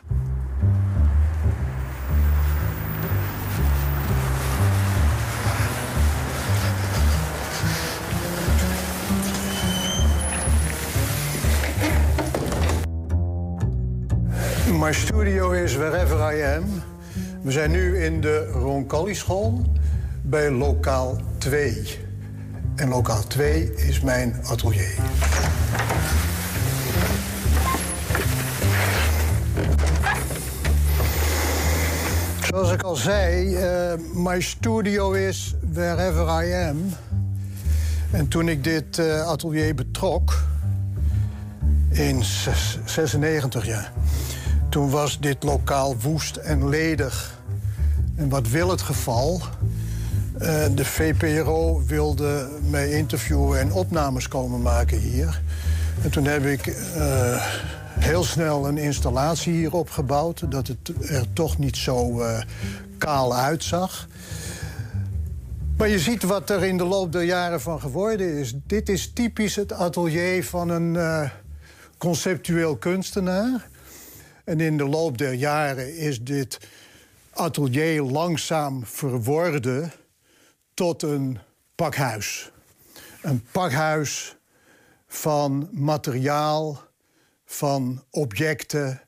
[14.81, 16.65] My studio is wherever I am.
[17.43, 19.63] We zijn nu in de Roncalli school
[20.23, 21.99] bij lokaal 2.
[22.77, 24.95] En lokaal 2 is mijn atelier.
[32.49, 36.79] Zoals ik al zei, uh, my studio is wherever I am.
[38.11, 40.43] En toen ik dit uh, atelier betrok,
[41.91, 42.25] in
[42.85, 43.93] 96 jaar
[44.71, 47.39] toen was dit lokaal woest en ledig.
[48.17, 49.41] En wat wil het geval?
[50.35, 55.43] Uh, de VPRO wilde mij interviewen en opnames komen maken hier.
[56.03, 57.45] En toen heb ik uh,
[57.99, 60.51] heel snel een installatie hier opgebouwd.
[60.51, 62.41] Dat het er toch niet zo eh,
[62.99, 64.09] kaal uitzag.
[65.77, 68.55] Maar je ziet wat er in de loop der jaren van geworden is.
[68.67, 71.31] Dit is typisch het atelier van een
[71.99, 73.69] conceptueel kunstenaar.
[74.51, 76.59] En in de loop der jaren is dit
[77.31, 79.93] atelier langzaam verworden
[80.75, 81.39] tot een
[81.75, 82.51] pakhuis.
[83.23, 84.37] Een pakhuis
[85.07, 86.83] van materiaal,
[87.45, 89.01] van objecten,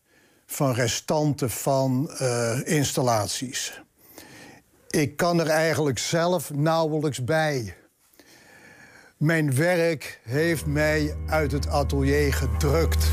[0.47, 3.83] van restanten van uh, installaties.
[4.91, 7.77] Ik kan er eigenlijk zelf nauwelijks bij.
[9.17, 13.11] Mijn werk heeft mij uit het atelier gedrukt.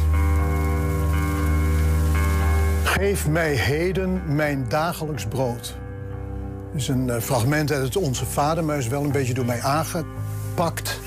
[3.00, 5.78] Geef mij heden mijn dagelijks brood.
[6.72, 9.46] Dat is een uh, fragment uit het Onze Vader, maar is wel een beetje door
[9.46, 11.00] mij aangepakt.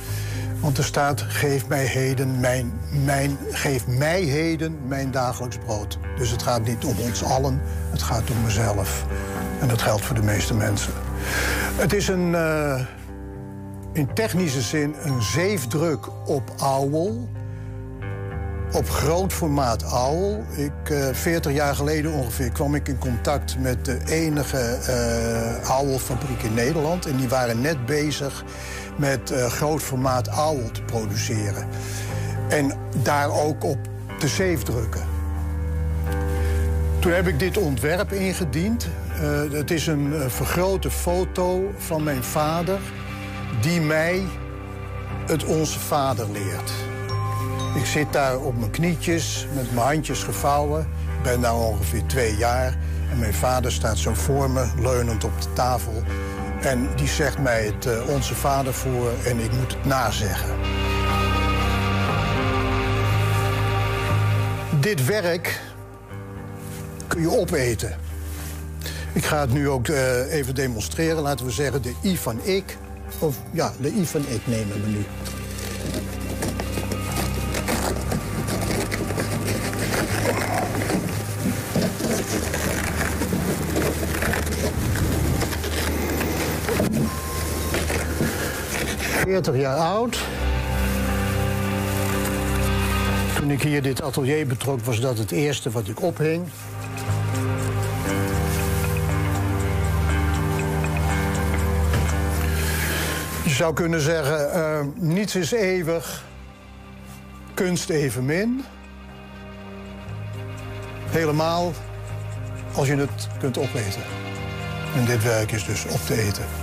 [0.60, 2.72] Want er staat: geef mij heden mijn,
[3.04, 5.98] mijn, geef mij heden mijn dagelijks brood.
[6.16, 9.06] Dus het gaat niet om ons allen, het gaat om mezelf.
[9.60, 10.92] En dat geldt voor de meeste mensen.
[11.76, 12.80] Het is een, uh,
[13.92, 17.28] in technische zin een zeefdruk op ouwel.
[18.72, 20.44] Op groot formaat ouwel.
[20.56, 24.78] Ik, uh, 40 jaar geleden ongeveer kwam ik in contact met de enige
[25.68, 27.06] uh, in Nederland.
[27.06, 28.44] En die waren net bezig
[28.96, 31.66] met uh, groot formaat ouwel te produceren.
[32.48, 33.78] En daar ook op
[34.18, 35.02] de zeefdrukken.
[36.98, 38.86] Toen heb ik dit ontwerp ingediend.
[39.50, 42.78] Het is een vergrote foto van mijn vader...
[43.60, 44.22] die mij
[45.26, 46.72] het Onze Vader leert.
[47.74, 50.80] Ik zit daar op mijn knietjes, met mijn handjes gevouwen.
[51.16, 52.78] Ik ben daar ongeveer twee jaar.
[53.10, 56.02] En mijn vader staat zo voor me, leunend op de tafel.
[56.60, 60.54] En die zegt mij het uh, Onze Vader voor en ik moet het nazeggen.
[64.80, 65.60] Dit werk
[67.06, 67.96] kun je opeten.
[69.12, 71.22] Ik ga het nu ook uh, even demonstreren.
[71.22, 72.76] Laten we zeggen de I van ik.
[73.18, 75.04] Of ja, de I van ik nemen we nu.
[89.32, 90.18] ...40 jaar oud.
[93.34, 96.46] Toen ik hier dit atelier betrok, was dat het eerste wat ik ophing.
[103.44, 106.24] Je zou kunnen zeggen, uh, niets is eeuwig,
[107.54, 108.64] kunst evenmin.
[111.10, 111.72] Helemaal
[112.74, 114.02] als je het kunt opeten.
[114.94, 116.61] En dit werk is dus op te eten.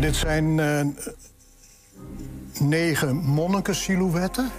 [0.00, 0.80] Dit zijn uh,
[2.60, 4.50] negen monniken-silhouetten.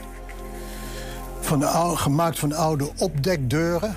[1.39, 1.63] Van
[1.97, 3.95] gemaakt van oude opdekdeuren.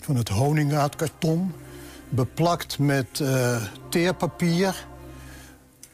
[0.00, 1.52] Van het honingraadkarton.
[2.08, 3.56] Beplakt met uh,
[3.88, 4.86] teerpapier.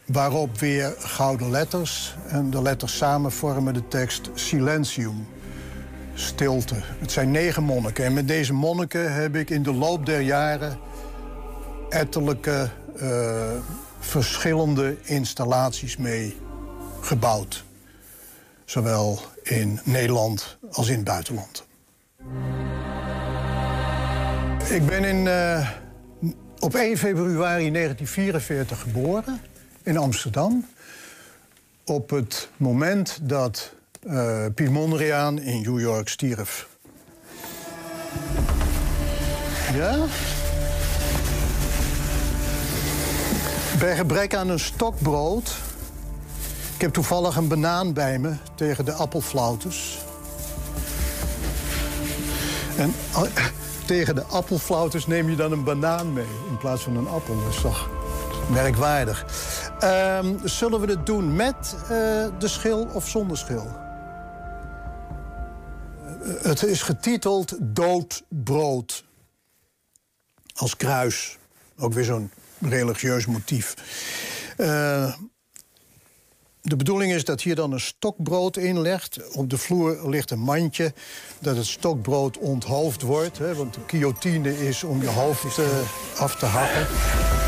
[0.07, 2.17] Waarop weer gouden letters.
[2.29, 5.27] En de letters samen vormen de tekst Silentium.
[6.15, 6.77] Stilte.
[6.99, 8.05] Het zijn negen monniken.
[8.05, 10.79] En met deze monniken heb ik in de loop der jaren...
[11.89, 12.71] ettelijke
[13.03, 13.51] uh,
[14.09, 16.37] verschillende installaties mee
[17.01, 17.65] gebouwd.
[18.65, 21.67] Zowel in Nederland als in het buitenland.
[24.69, 25.69] Ik ben in, uh,
[26.59, 29.41] op 1 februari 1944 geboren
[29.83, 30.67] in Amsterdam.
[31.85, 33.73] Op het moment dat
[34.07, 36.69] uh, Piet Mondriaan in New York stierf.
[39.73, 40.07] Ja?
[43.79, 45.57] Bij gebrek aan een stokbrood
[46.79, 49.99] ik heb toevallig een banaan bij me tegen de appelflauters.
[52.77, 52.95] En
[53.87, 57.43] tegen de appelflauters neem je dan een banaan mee in plaats van een appel.
[57.43, 57.89] Dat is toch
[58.51, 59.27] merkwaardig.
[59.85, 61.89] Um, zullen we het doen met uh,
[62.39, 63.67] de schil of zonder schil?
[66.23, 69.05] Uh, het is getiteld Dood brood.
[70.55, 71.39] Als kruis.
[71.79, 73.75] Ook weer zo'n religieus motief.
[74.57, 75.15] Uh,
[76.63, 79.33] de bedoeling is dat hier dan een stokbrood in legt.
[79.33, 80.93] Op de vloer ligt een mandje
[81.41, 83.39] dat het stokbrood onthoofd wordt.
[83.39, 85.67] Hè, want de guillotine is om je hoofd uh,
[86.21, 87.48] af te hakken.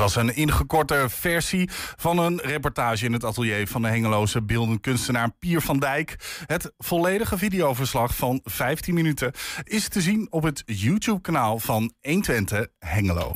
[0.00, 5.30] was een ingekorte versie van een reportage in het atelier van de Hengeloze beeldend kunstenaar
[5.38, 6.16] Pier van Dijk.
[6.46, 9.32] Het volledige videoverslag van 15 minuten
[9.64, 13.34] is te zien op het YouTube-kanaal van 120 Hengelo.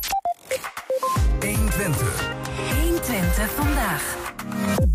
[1.41, 2.35] 120.
[2.81, 4.94] 120 vandaag.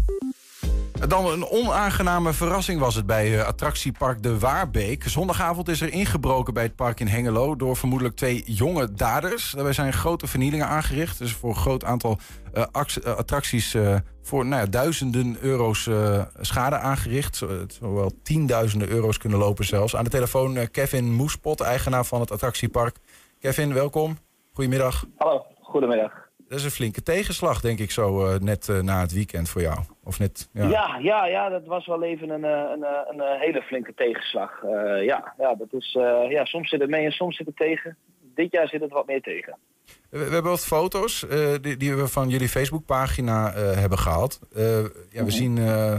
[1.07, 5.03] Dan een onaangename verrassing was het bij eh, attractiepark De Waarbeek.
[5.03, 7.55] Zondagavond is er ingebroken bij het park in Hengelo...
[7.55, 9.51] door vermoedelijk twee jonge daders.
[9.51, 11.17] Daarbij zijn grote vernielingen aangericht.
[11.17, 12.17] Dus voor een groot aantal
[12.53, 13.75] eh, eh, attracties...
[14.21, 15.89] voor nou ja, duizenden euro's
[16.39, 17.35] schade aangericht.
[17.35, 19.95] Zo- Het zou wel tienduizenden euro's kunnen lopen zelfs.
[19.95, 22.97] Aan de telefoon Kevin Moespot, eigenaar van het attractiepark.
[23.39, 24.17] Kevin, welkom.
[24.53, 25.05] Goedemiddag.
[25.17, 26.28] Hallo, goedemiddag.
[26.49, 29.61] Dat is een flinke tegenslag, denk ik zo, eh, net eh, na het weekend voor
[29.61, 29.79] jou.
[30.03, 30.67] Of net, ja.
[30.67, 32.85] Ja, ja, ja, dat was wel even een, eh, een,
[33.19, 34.51] een, hele flinke tegenslag.
[35.01, 35.91] Ja, ja, dat is,
[36.29, 37.97] ja, soms zit het mee en soms zit het tegen.
[38.35, 39.57] Dit jaar zit het wat meer tegen.
[40.09, 41.25] We, we hebben wat foto's
[41.61, 44.39] die, die we van jullie Facebookpagina hebben gehaald.
[44.55, 45.97] Eh, ja, we zien eh,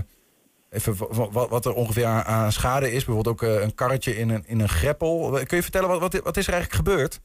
[0.71, 3.05] even wa- wa- wat, wat er ongeveer aan, aan schade is.
[3.05, 5.31] Bijvoorbeeld ook een karretje in een, in een greppel.
[5.47, 7.21] Kun je vertellen, wat, wat, wat is er eigenlijk gebeurd?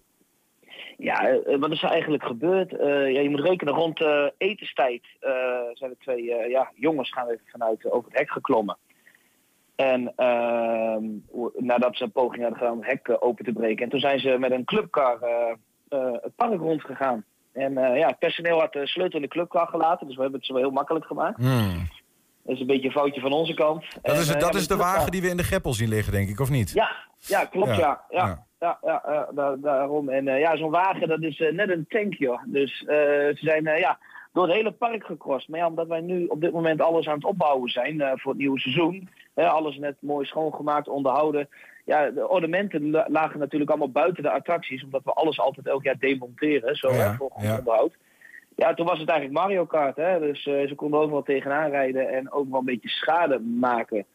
[0.97, 2.73] Ja, eh, wat is er eigenlijk gebeurd?
[2.77, 5.31] Eh, ja, je moet rekenen, rond eh, etenstijd eh,
[5.73, 8.77] zijn er twee eh, ja, jongens gaan even vanuit eh, over het hek geklommen.
[9.75, 11.03] En ehm,
[11.57, 13.83] nadat ze een poging hadden gedaan om het hek eh, open te breken.
[13.83, 15.51] En toen zijn ze met een clubkar eh,
[15.89, 17.23] eh, het park rondgegaan.
[17.53, 20.39] En eh, ja, het personeel had de sleutel in de clubkar gelaten, dus we hebben
[20.39, 21.37] het ze wel heel makkelijk gemaakt.
[22.43, 23.85] Dat is een beetje een foutje van onze kant.
[24.01, 26.13] Dat is, eh, dat ja, is de wagen die we in de greppel zien liggen,
[26.13, 26.71] denk ik, of niet?
[26.71, 27.77] Ja, ja klopt, Ja,
[28.09, 28.25] ja.
[28.25, 28.44] ja.
[28.59, 28.79] Ja.
[29.33, 30.09] daar- daarom.
[30.09, 32.41] En eh, ja, zo'n wagen, dat is eh, net een tank, joh.
[32.45, 33.99] Dus eh, ze zijn ja,
[34.33, 35.49] door het hele park gecrossed.
[35.49, 38.39] Maar ja, omdat wij nu op dit moment alles aan het opbouwen zijn voor het
[38.41, 39.09] nieuwe seizoen.
[39.33, 41.49] Hè, alles net mooi schoongemaakt, onderhouden.
[41.85, 44.83] Ja, de ornamenten la- lagen natuurlijk allemaal buiten de attracties.
[44.83, 46.75] Omdat we alles altijd elk jaar demonteren.
[46.75, 47.57] Zo, Ja, voor ja.
[47.57, 47.93] onderhoud.
[48.55, 49.95] Ja, toen was het eigenlijk Mario Kart.
[49.95, 50.19] Hè?
[50.19, 54.05] Dus ze konden overal tegenaan rijden en ook wel een beetje schade maken.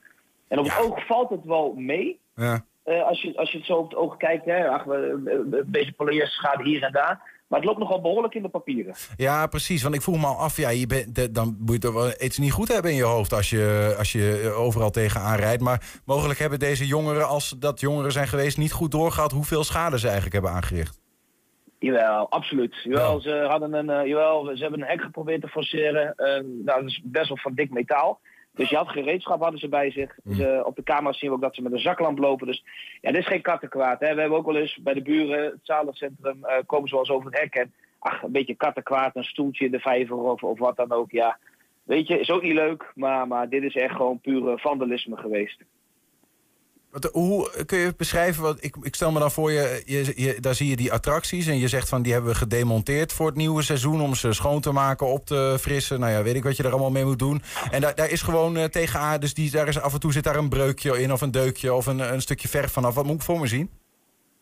[0.49, 2.19] En op het oog valt het wel mee.
[2.35, 2.65] Ja.
[2.91, 5.95] Eh, als, je, als je het zo op het oog kijkt, hè, ach, een beetje
[6.63, 7.39] hier en daar.
[7.49, 8.95] Maar het loopt nogal behoorlijk in de papieren.
[9.17, 9.83] Ja, precies.
[9.83, 12.39] Want ik vroeg me al af, ja, je bent, de- dan moet je wel iets
[12.39, 15.63] niet goed hebben in je hoofd als je, als je overal tegenaan rijdt.
[15.63, 19.99] Maar mogelijk hebben deze jongeren, als dat jongeren zijn geweest, niet goed doorgehad hoeveel schade
[19.99, 21.01] ze eigenlijk hebben aangericht.
[21.79, 22.75] Jawel, absoluut.
[22.85, 23.21] Jawel, Ja.
[23.21, 26.15] ze, hadden een, eh, jawel, ze hebben een hek geprobeerd te forceren.
[26.15, 26.27] Eh,
[26.65, 28.21] nou, dat is best wel van dik metaal.
[28.61, 30.19] Dus je had gereedschap hadden ze bij zich.
[30.33, 32.47] Ze, op de camera zien we ook dat ze met een zaklamp lopen.
[32.47, 32.65] Dus
[33.01, 34.01] ja, dit is geen kattenkwaad.
[34.01, 34.15] Hè.
[34.15, 37.15] We hebben ook wel eens bij de buren, het zalencentrum, eh, komen ze wel eens
[37.15, 37.55] over het hek.
[37.55, 41.11] En ach, een beetje kattenkwaad, een stoeltje in de vijver of, of wat dan ook.
[41.11, 41.39] Ja,
[41.83, 42.93] weet je, is ook niet leuk.
[42.95, 45.63] Maar, maar dit is echt gewoon pure vandalisme geweest.
[46.91, 48.43] Wat, hoe kun je beschrijven?
[48.43, 51.47] Wat, ik, ik stel me dan voor je, je, je, daar zie je die attracties
[51.47, 54.61] en je zegt van die hebben we gedemonteerd voor het nieuwe seizoen om ze schoon
[54.61, 56.01] te maken, op te frissen.
[56.01, 57.43] Nou ja, weet ik wat je er allemaal mee moet doen.
[57.71, 60.25] En daar, daar is gewoon eh, tegenaan, dus die, daar is af en toe zit
[60.25, 62.95] daar een breukje in of een deukje of een, een stukje verf vanaf.
[62.95, 63.71] Wat moet ik voor me zien?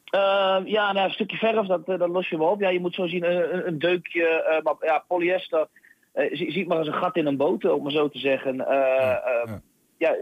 [0.04, 2.60] Ehm, ja, nou, een stukje verf, dat, eh, dat los je wel op.
[2.60, 5.68] Ja, je moet zo zien, een, een- deukje, eh, maar ja, polyester.
[6.12, 8.60] eh, zie, ziet maar als een gat in een boot, om maar zo te zeggen.
[8.60, 9.60] Eh, Ja, eh, ja.
[9.98, 10.16] ja,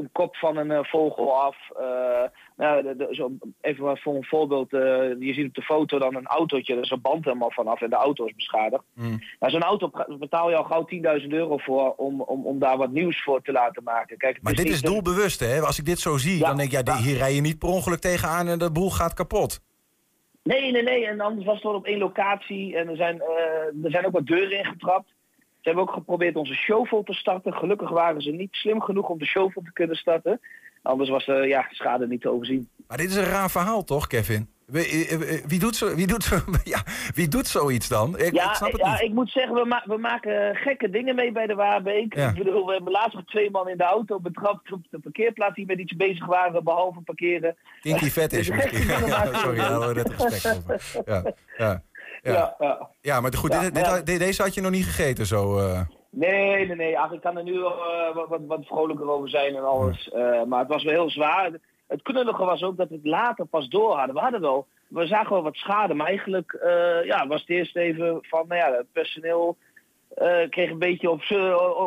[0.00, 1.56] een kop van een eh, vogel af.
[1.80, 2.22] eh,
[2.56, 4.72] nou, de, de- zo, even voor een voorbeeld.
[4.72, 4.80] eh,
[5.18, 7.90] je ziet op de foto dan een autootje, er is een band helemaal vanaf en
[7.90, 8.82] de auto is beschadigd.
[8.94, 9.18] Mm.
[9.40, 10.86] Nou, zo'n auto betaal je al gauw
[11.20, 14.16] 10.000 euro voor om, om, om daar wat nieuws voor te laten maken.
[14.16, 15.60] Kijk, Maar dit is doelbewust, hè?
[15.60, 17.68] Als ik dit zo zie, Ja, dan denk ik, ja, hier rij je niet per
[17.68, 19.60] ongeluk tegenaan en de boel gaat kapot.
[20.42, 21.06] Nee, nee, nee.
[21.06, 22.76] En anders was het wel op één locatie.
[22.76, 23.22] En er zijn,
[23.84, 25.12] er zijn ook wat deuren ingetrapt.
[25.60, 27.52] Ze hebben ook geprobeerd onze shovel te starten.
[27.52, 30.40] Gelukkig waren ze niet slim genoeg om de shovel te kunnen starten.
[30.82, 32.68] Anders was de ja, schade niet te overzien.
[32.88, 34.48] Maar dit is een raar verhaal, toch, Kevin?
[34.66, 36.82] Wie, eh, eh, wie, doet, zo, wie, doet, zo, ja,
[37.14, 38.18] wie doet zoiets dan?
[38.18, 39.00] Ik, Ja, ik snap het ja niet.
[39.00, 42.14] ik moet zeggen, we, ma- we maken gekke dingen mee bij de Waarbeek.
[42.14, 42.28] Ja.
[42.28, 45.54] Ik bedoel, we hebben laatst nog twee man in de auto betrapt op de parkeerplaats
[45.54, 47.56] die met iets bezig waren, behalve parkeren.
[47.80, 51.02] Kinky vet is sorry, daar hadden we net gesprek over.
[51.06, 51.82] Ja, ja,
[52.22, 52.56] ja.
[53.00, 55.58] Ja, maar goed, dit, deze had je nog niet gegeten zo.
[55.58, 55.80] eh.
[56.10, 56.98] Nee, nee, nee.
[56.98, 60.08] Ach, ik kan er nu wel eh, wat, wat, wat vrolijker over zijn en alles.
[60.10, 61.50] Eh, maar het was wel heel zwaar.
[61.86, 64.14] Het knullige was ook dat we het later pas door hadden.
[64.14, 66.58] We hadden wel we zagen wel wat schade, maar eigenlijk
[67.04, 69.56] ja, was het eerst even van, nou ja, het personeel
[70.48, 71.20] kreeg een beetje op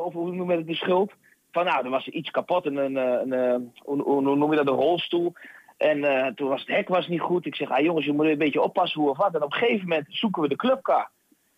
[0.05, 1.11] of hoe noem je het, de schuld.
[1.51, 4.73] Van nou, er was iets kapot, een, een, een, een hoe noem je dat, een
[4.81, 5.33] rolstoel.
[5.77, 7.45] En eh, toen was het hek was niet goed.
[7.45, 9.35] Ik zeg, ah jongens, je moet een beetje oppassen hoe of wat.
[9.35, 11.09] En op een gegeven moment zoeken we de clubcar.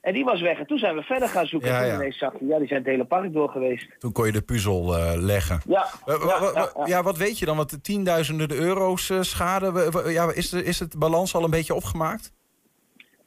[0.02, 0.60] En die was weg.
[0.60, 1.70] En toen zijn we verder gaan zoeken.
[1.70, 1.92] Ja, en ja.
[1.92, 4.00] toen ineens zag je, ja, die zijn het hele park door geweest.
[4.00, 5.62] Toen kon je de puzzel eh, leggen.
[5.68, 6.86] Ja, wa- ja, ja, ja.
[6.86, 7.58] ja, wat weet je dan?
[7.58, 9.92] Wat tienduizenden euro's eh, schade?
[10.08, 12.34] Ja, is, de, is het balans al een beetje opgemaakt?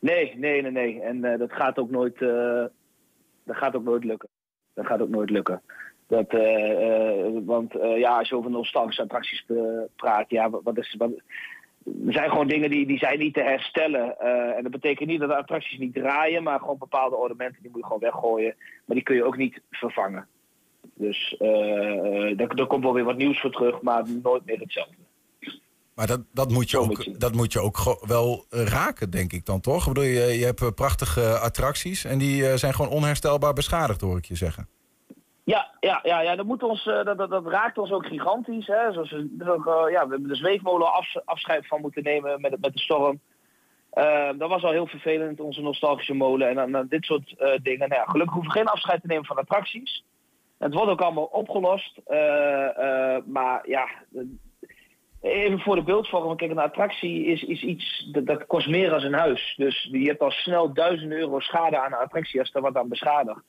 [0.00, 1.00] Nee, nee, nee, nee.
[1.02, 2.64] En eh, dat gaat ook nooit, eh,
[3.44, 4.28] dat gaat ook nooit lukken.
[4.74, 5.62] Dat gaat ook nooit lukken.
[6.08, 9.44] Dat, eh, eh, want eh, ja, als je over nostalgische attracties
[9.96, 11.10] praat, ja, wat, is, wat,
[12.06, 14.18] er zijn gewoon dingen die, die zijn niet te herstellen.
[14.18, 17.70] Eh, en dat betekent niet dat de attracties niet draaien, maar gewoon bepaalde ornamenten die
[17.70, 18.54] moet je gewoon weggooien.
[18.84, 20.26] Maar die kun je ook niet vervangen.
[20.94, 24.94] Dus eh, daar, daar komt wel weer wat nieuws voor terug, maar nooit meer hetzelfde.
[25.94, 29.46] Maar dat, dat, moet, je Zo ook, dat moet je ook wel raken, denk ik
[29.46, 29.86] dan toch?
[29.86, 34.24] Ik bedoel, je, je hebt prachtige attracties en die zijn gewoon onherstelbaar beschadigd, hoor ik
[34.24, 34.68] je zeggen.
[35.54, 38.66] Ja, ja, ja, ja dat, ons, eh, dat, dat, raakt ons ook gigantisch.
[38.66, 38.92] Hè?
[38.92, 42.60] Zoals we, ook, eh, ja, we hebben de zweefmolen afs- afscheid van moeten nemen met,
[42.60, 43.20] met de storm.
[43.90, 46.58] Eh, dat was al heel vervelend, onze nostalgische molen.
[46.58, 47.88] En dan, dit soort eh, dingen.
[47.88, 50.04] Nou gelukkig hoeven we geen afscheid te nemen van attracties.
[50.58, 52.00] Het wordt ook allemaal opgelost.
[53.24, 53.88] Maar ja,
[55.20, 56.36] even voor de beeldvorming.
[56.36, 59.54] Kijk, een attractie is, is iets dat, kost meer dan een huis.
[59.56, 62.88] Dus je hebt al snel duizenden euro schade aan een attractie als er wat aan
[62.88, 63.42] beschadigt.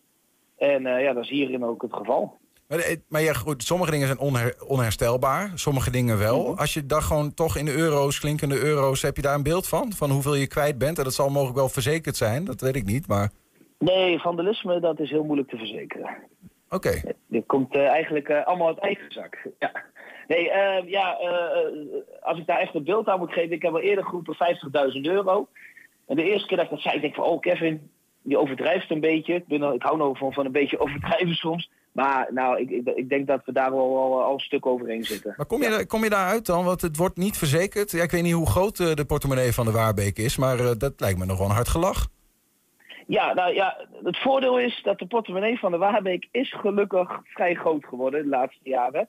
[0.60, 2.38] En eh, ja, dat is hierin ook het geval.
[2.68, 6.44] Maar, eh, maar ja, goed, sommige dingen zijn onher- onherstelbaar, sommige dingen wel.
[6.50, 6.60] Mhm.
[6.60, 9.68] Als je dan gewoon toch in de euro's, klinkende euro's, heb je daar een beeld
[9.68, 9.92] van?
[9.94, 10.98] Van hoeveel je kwijt bent?
[10.98, 13.32] En dat zal mogelijk wel verzekerd zijn, dat weet ik niet, maar
[13.80, 16.10] Nee, vandalisme, dat is heel moeilijk te verzekeren.
[16.70, 17.02] oké.
[17.28, 19.38] Dit komt eh, eigenlijk eh, allemaal uit eigen zak.
[19.60, 19.72] Ja.
[20.28, 21.32] Nee, eh, ja, eh,
[22.22, 25.06] als ik daar echt een beeld aan moet geven, ik heb al eerder geroepen 50.000
[25.06, 25.48] euro.
[26.08, 27.92] En de eerste keer dat ik dat zei, ik denk van, oh Kevin,
[28.24, 29.34] die overdrijft een beetje.
[29.34, 31.70] Ik, ben, ik hou nou van, van een beetje overdrijven soms.
[31.92, 35.04] Maar nou, ik, ik, ik denk dat we daar wel al, al een stuk overheen
[35.04, 35.34] zitten.
[35.38, 36.66] Maar kom je, daar- kom je daaruit dan?
[36.66, 37.92] Want het wordt niet verzekerd.
[37.92, 40.72] Ja, ik weet niet hoe groot eh, de portemonnee van de Waarbeek is, maar eh,
[40.78, 42.08] dat lijkt me nog wel een hard gelach.
[43.08, 47.56] Ja, nou ja, het voordeel is dat de portemonnee van de Waarbeek is gelukkig vrij
[47.56, 49.08] groot geworden de laatste jaren.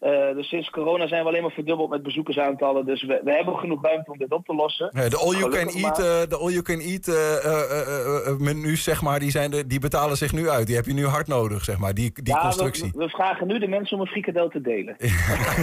[0.00, 2.86] Eh, dus sinds corona zijn we alleen maar verdubbeld met bezoekersaantallen.
[2.86, 4.90] Dus we, we hebben genoeg ruimte om dit op te lossen.
[5.10, 6.20] De all you can Gelukkig eat, maar.
[6.22, 9.50] eh, de all you can eat eh, eh, eh, eh, menus, zeg maar, die, zijn
[9.50, 10.66] de, die betalen zich nu uit.
[10.66, 12.90] Die heb je nu hard nodig, zeg maar, die, die ja, constructie.
[12.94, 14.96] we, we vragen nu de mensen om een frikadel te delen.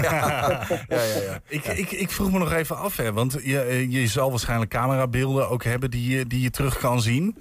[0.01, 1.39] ja, ja, ja.
[1.47, 5.49] Ik, ik, ik vroeg me nog even af, hè, want je, je zal waarschijnlijk camerabeelden
[5.49, 7.35] ook hebben die je, die je terug kan zien.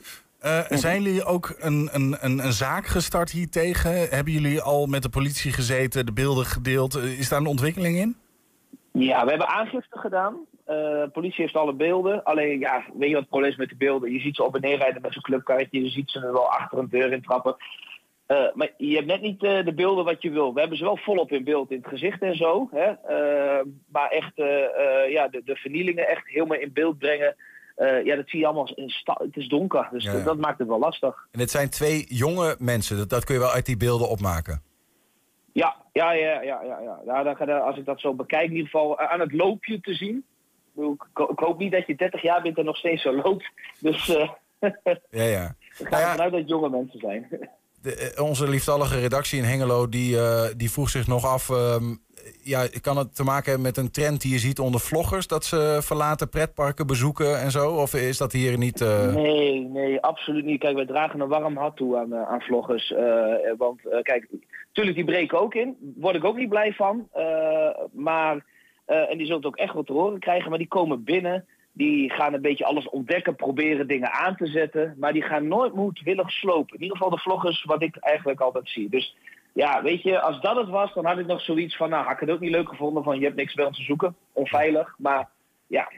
[0.47, 4.09] Eh, zijn jullie ook een, een, een, een zaak gestart hier tegen?
[4.09, 6.95] Hebben jullie al met de politie gezeten, de beelden gedeeld?
[6.95, 8.17] Eh, Is daar een ontwikkeling in?
[8.93, 10.37] Ja, we hebben aangifte gedaan.
[10.65, 12.25] De politie heeft alle beelden.
[12.25, 14.13] Alleen, ja, weet je wat het probleem is met de beelden?
[14.13, 15.83] Je ziet ze op en neer rijden met zo'n clubkarretje.
[15.83, 17.57] Je ziet ze er wel achter een deur in trappen.
[18.55, 20.55] Maar je hebt net niet de beelden wat je wil.
[20.55, 22.69] We hebben ze wel volop in beeld in het gezicht en zo.
[22.73, 22.93] Hè?
[23.93, 24.33] Maar echt
[25.09, 27.37] ja, de, de vernielingen echt helemaal in beeld brengen.
[27.77, 28.69] Eh, ja, dat zie je allemaal.
[29.05, 30.27] Het is donker, dus Ja, dat, ja.
[30.27, 31.27] dat maakt het wel lastig.
[31.31, 34.63] En het zijn twee jonge mensen, dat, dat kun je wel uit die beelden opmaken.
[35.53, 36.81] Ja, ja, ja, ja, ja.
[36.81, 37.01] ja.
[37.07, 39.95] ja dan als ik dat zo bekijk, in ieder geval eh, aan het loopje te
[39.95, 40.25] zien.
[40.77, 43.51] Ik, hoop niet dat je 30 jaar bent en nog steeds zo loopt.
[43.81, 44.29] Dus eh
[45.11, 45.57] Ja, ja.
[45.69, 47.49] ga Nou ja, ervan uit dat het jonge mensen zijn.
[47.83, 51.51] De, onze lieftallige redactie in Hengelo die, eh, die vroeg zich nog af...
[51.51, 51.95] ehm,
[52.43, 55.27] ja, kan het te maken hebben met een trend die je ziet onder vloggers...
[55.27, 57.71] dat ze verlaten pretparken bezoeken en zo?
[57.71, 58.81] Of is dat hier niet...
[58.81, 60.61] eh, Nee, nee, absoluut niet.
[60.61, 62.93] Kijk, wij dragen een warm hart toe aan, eh, aan vloggers.
[62.93, 64.29] eh, want kijk,
[64.73, 65.77] tuurlijk, die breken ook in.
[65.97, 67.09] Word ik ook niet blij van.
[67.93, 68.45] Maar,
[68.87, 70.49] en die zullen het ook echt wel te horen krijgen.
[70.51, 71.47] Maar die komen binnen.
[71.73, 74.95] Die gaan een beetje alles ontdekken, proberen dingen aan te zetten.
[74.99, 76.77] Maar die gaan nooit moedwillig slopen.
[76.77, 78.89] In ieder geval de vloggers, wat ik eigenlijk altijd zie.
[78.89, 79.17] Dus
[79.57, 81.91] ja, weet je, als dat het was, dan had ik nog zoiets van...
[81.91, 83.83] Nou, had ik het ook niet leuk gevonden van je hebt niks bij ons te
[83.83, 84.17] zoeken.
[84.33, 84.95] Onveilig.
[84.99, 85.29] Maar
[85.67, 85.89] ja,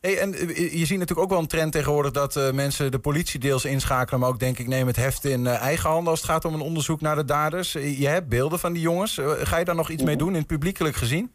[0.00, 2.98] Hey, en eh, je ziet natuurlijk ook wel een trend tegenwoordig dat eh, mensen de
[2.98, 6.20] politie deels inschakelen, maar ook denk ik neem het heft in eh, eigen handen als
[6.20, 7.72] het gaat om een onderzoek naar de daders.
[7.72, 9.20] Je hebt beelden van die jongens.
[9.22, 11.32] Ga je daar nog iets mee doen in het publiekelijk gezien?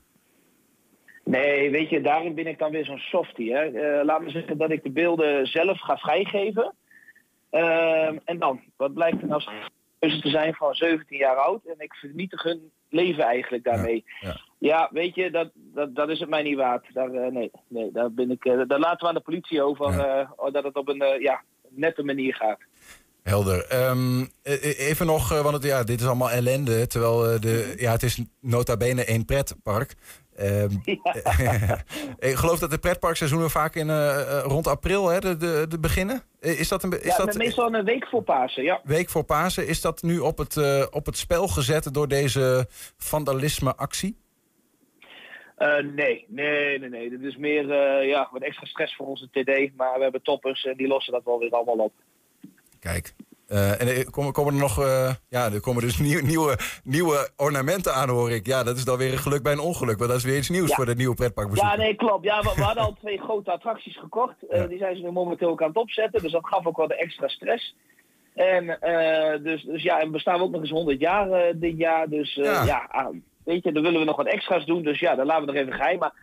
[1.24, 3.54] Nee, weet je, daarin ben ik dan weer zo'n softie.
[3.54, 3.70] Hè.
[4.04, 6.74] Laat me zeggen dat ik de beelden zelf ga vrijgeven.
[7.50, 9.42] Ehm, en dan, wat blijkt er nou
[10.08, 11.66] keuze te zijn van 17 jaar oud.
[11.66, 14.04] En ik vernietig hun leven eigenlijk daarmee.
[14.20, 14.90] Ja, Ja, ja.
[14.92, 16.86] weet je, dat, dat, dat is het mij niet waard.
[16.94, 19.92] Daar, eh, nee, nee, daar, ben ik, eh, daar laten we aan de politie over
[19.92, 20.30] Ja.
[20.38, 22.60] eh, dat het op een ja, nette manier gaat.
[23.24, 23.66] Helder.
[23.70, 26.88] Ehm, eh, even nog, want het, ja, dit is allemaal ellende.
[26.88, 29.96] Terwijl de, ja, het is nota bene één pretpark.
[30.36, 30.70] Ehm,
[32.30, 35.80] ik geloof dat de pretparkseizoenen vaak in, eh, eh, rond april hè, de, de, de
[35.80, 36.22] beginnen.
[36.40, 38.82] Eh, Is dat een, is Ja, dat meestal een week voor Pasen, ja.
[38.84, 39.68] week voor Pasen?
[39.68, 40.58] Is dat nu op het,
[40.92, 42.68] op het spel gezet door deze
[42.98, 44.22] vandalisme-actie?
[45.96, 47.10] Nee, nee, nee, nee.
[47.10, 47.68] Dit is meer
[48.06, 49.76] ja, wat extra stress voor onze TD.
[49.76, 51.94] Maar we hebben toppers en die lossen dat wel weer allemaal op.
[52.80, 53.14] Kijk.
[53.54, 57.30] Eh, en er komen, komen er nog, eh, ja, er komen dus nieuw- nieuwe, nieuwe
[57.36, 58.46] ornamenten aan, hoor ik.
[58.46, 60.50] Ja, dat is dan weer een geluk bij een ongeluk, want dat is weer iets
[60.50, 60.76] nieuws Ja.
[60.76, 61.66] voor de nieuwe pretparkbezoek.
[61.66, 62.24] Ja, nee, klopt.
[62.26, 64.36] Ja, we, we hadden al twee grote attracties gekocht.
[64.50, 64.68] Eh.
[64.68, 66.22] Die zijn ze nu momenteel ook aan het opzetten.
[66.22, 67.76] Dus dat gaf ook wel de extra stress.
[68.34, 68.66] En
[69.44, 72.10] dus, dus ja, en we staan ook nog eens 100 jaar dit jaar.
[72.10, 72.64] Dus Ja.
[72.64, 74.84] ja, ah, weet je, dan willen we nog wat extra's doen.
[74.84, 76.00] Dus ja, dan laten we nog even geheim.
[76.00, 76.14] Maar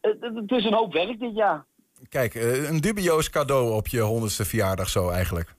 [0.00, 1.64] het, is een hoop werk dit jaar.
[2.08, 2.34] Kijk,
[2.68, 5.54] een dubieus cadeau op je honderdste verjaardag zo eigenlijk.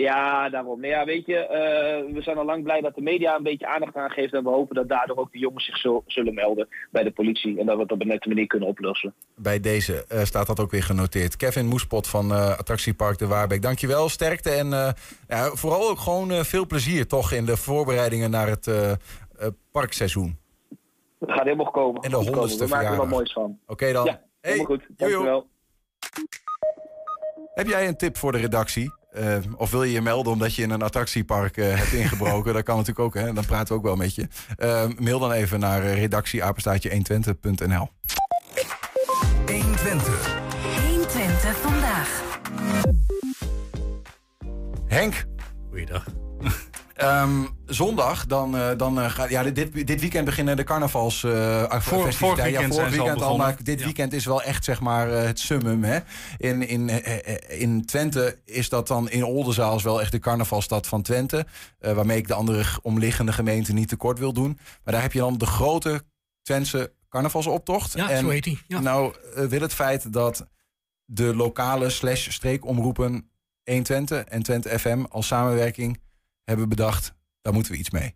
[0.00, 0.80] Ja, daarom.
[0.80, 3.66] Nou ja, weet je, eh, we zijn al lang blij dat de media een beetje
[3.66, 4.32] aandacht aan geeft.
[4.34, 7.58] En we hopen dat daardoor ook de jongens zich zo, zullen melden bij de politie.
[7.58, 9.14] En dat we het op een nette manier kunnen oplossen.
[9.34, 11.36] Bij deze eh, staat dat ook weer genoteerd.
[11.36, 13.62] Kevin Moespot van eh, Attractiepark de Waarbeek.
[13.62, 14.68] Dankjewel, sterkte en
[15.28, 18.70] ja, vooral ook gewoon veel plezier toch in de voorbereidingen naar het
[19.72, 20.38] parkseizoen.
[21.18, 22.02] Het gaat helemaal komen.
[22.02, 23.10] En de honderdste We maken er wat verjaardag.
[23.10, 23.58] moois van.
[23.66, 24.04] Oké dan.
[24.04, 24.86] Ja, helemaal goed.
[24.88, 25.46] Dankjewel.
[27.54, 28.98] Heb jij een tip voor de redactie?
[29.10, 32.54] Eh, of wil je je melden omdat je in een attractiepark eh, hebt ingebroken?
[32.54, 33.32] dat kan natuurlijk ook, hè?
[33.32, 34.28] dan praten we ook wel met je.
[34.56, 37.88] Eh, mail dan even naar eh, redactieapenstaatje120.nl.
[39.46, 40.40] 120.
[40.88, 42.22] 120 vandaag.
[44.86, 45.24] Henk,
[45.68, 46.04] Goeiedag.
[47.00, 49.30] Ehm, zondag, dan, eh, dan eh, gaat.
[49.30, 51.24] Ja, dit, dit weekend beginnen de carnavals.
[51.24, 51.32] eh
[51.80, 52.12] festiviteiten.
[52.12, 53.18] vorig ja, weekend vorig al weekend al.
[53.18, 53.46] begonnen.
[53.46, 53.84] Maar dit Ja.
[53.84, 55.84] weekend is wel echt zeg maar het summum.
[55.84, 55.98] Hè?
[56.36, 56.88] In, in,
[57.48, 61.46] in Twente is dat dan in Oldenzaal is wel echt de carnavalstad van Twente.
[61.78, 64.58] waarmee ik de andere omliggende gemeenten niet tekort wil doen.
[64.84, 66.02] Maar daar heb je dan de grote
[66.42, 67.92] Twentse carnavalsoptocht.
[67.92, 68.56] Ja, En zo heet.
[68.68, 68.80] Ja.
[68.80, 70.46] Nou, wil het feit dat
[71.04, 73.30] de lokale slash streekomroepen
[73.64, 76.00] 120 en Twente FM als samenwerking
[76.44, 77.12] hebben bedacht,
[77.42, 78.14] daar moeten we iets mee.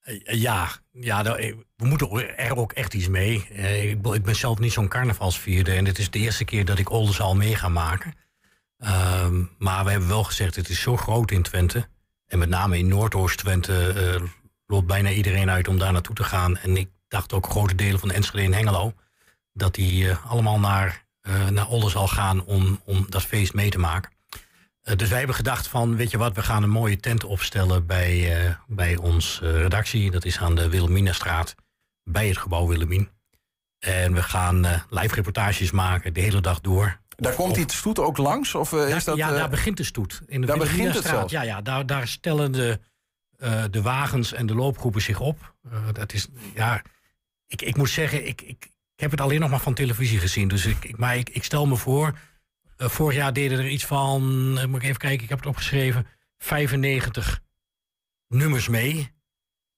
[0.00, 3.46] Eh, Ja, ja daar- eh, we moeten er ook echt iets mee.
[3.52, 6.90] Eh, Ik ben- zelf niet zo'n carnavalsvierder en het is de eerste keer dat ik
[6.90, 8.14] Oldenzaal mee ga maken.
[8.78, 11.88] Ehm, maar we hebben wel gezegd, het is zo groot in Twente.
[12.26, 14.22] En met name in Noordoost-Twente eh,
[14.66, 16.56] loopt bijna iedereen uit om daar naartoe te gaan.
[16.56, 18.94] En ik dacht ook grote delen van Enschede en Hengelo...
[19.52, 23.78] dat die eh, allemaal naar, eh naar Oldenzaal gaan om, om dat feest mee te
[23.78, 24.10] maken.
[24.86, 27.86] Eh, dus wij hebben gedacht van, weet je wat, we gaan een mooie tent opstellen
[27.86, 30.10] bij, eh, bij ons eh, redactie.
[30.10, 31.54] Dat is aan de Wilhelminastraat,
[32.02, 33.08] bij het gebouw Wilhelmien.
[33.78, 37.00] En we gaan live reportages maken de hele dag door.
[37.08, 38.54] Daar komt die stoet ook langs?
[38.54, 40.22] Of Daar- is dat, ja, daar begint de stoet.
[40.26, 41.32] In de daar begint het zelfs?
[41.32, 42.80] Ja, ja daar, daar stellen de,
[43.70, 45.54] de wagens en de loopgroepen zich op.
[45.92, 46.82] Dat is, ja,
[47.46, 48.64] ik, ik moet zeggen, ik, ik,
[48.94, 50.48] ik heb het alleen nog maar van televisie gezien.
[50.48, 52.18] Dus ik, ik, maar ik, ik stel me voor,
[52.76, 54.22] eh, vorig jaar deden er iets van,
[54.58, 56.06] eh, moet ik even kijken, ik heb het opgeschreven,
[56.38, 57.40] 95
[58.28, 59.14] nummers mee.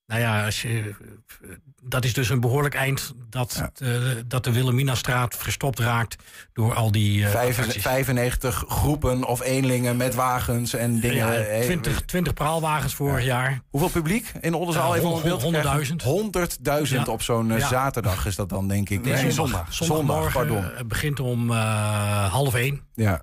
[0.09, 0.95] Nou ja, als je,
[1.41, 1.49] eh,
[1.81, 3.89] dat is dus een behoorlijk eind dat, eh,
[4.27, 7.81] dat de Wilhelminastraat verstopt raakt door al die eh, vijf- attracties.
[7.81, 11.15] 95 groepen of eenlingen met wagens en dingen?
[11.17, 13.61] Ja, Eh, 20, 20 praalwagens vorig jaar.
[13.69, 14.91] Hoeveel publiek in Oldenzaal?
[14.91, 15.69] Ja, even om hon- een beeld te krijgen?
[15.71, 16.01] 100.000.
[16.03, 17.11] 100.000 Ja.
[17.13, 19.03] op zo'n eh, zaterdag is dat dan, denk ik.
[19.03, 19.73] Nee, zondag.
[19.73, 20.57] Zondag, pardon.
[20.71, 22.81] eh, begint om eh, half één.
[22.95, 23.21] Ja.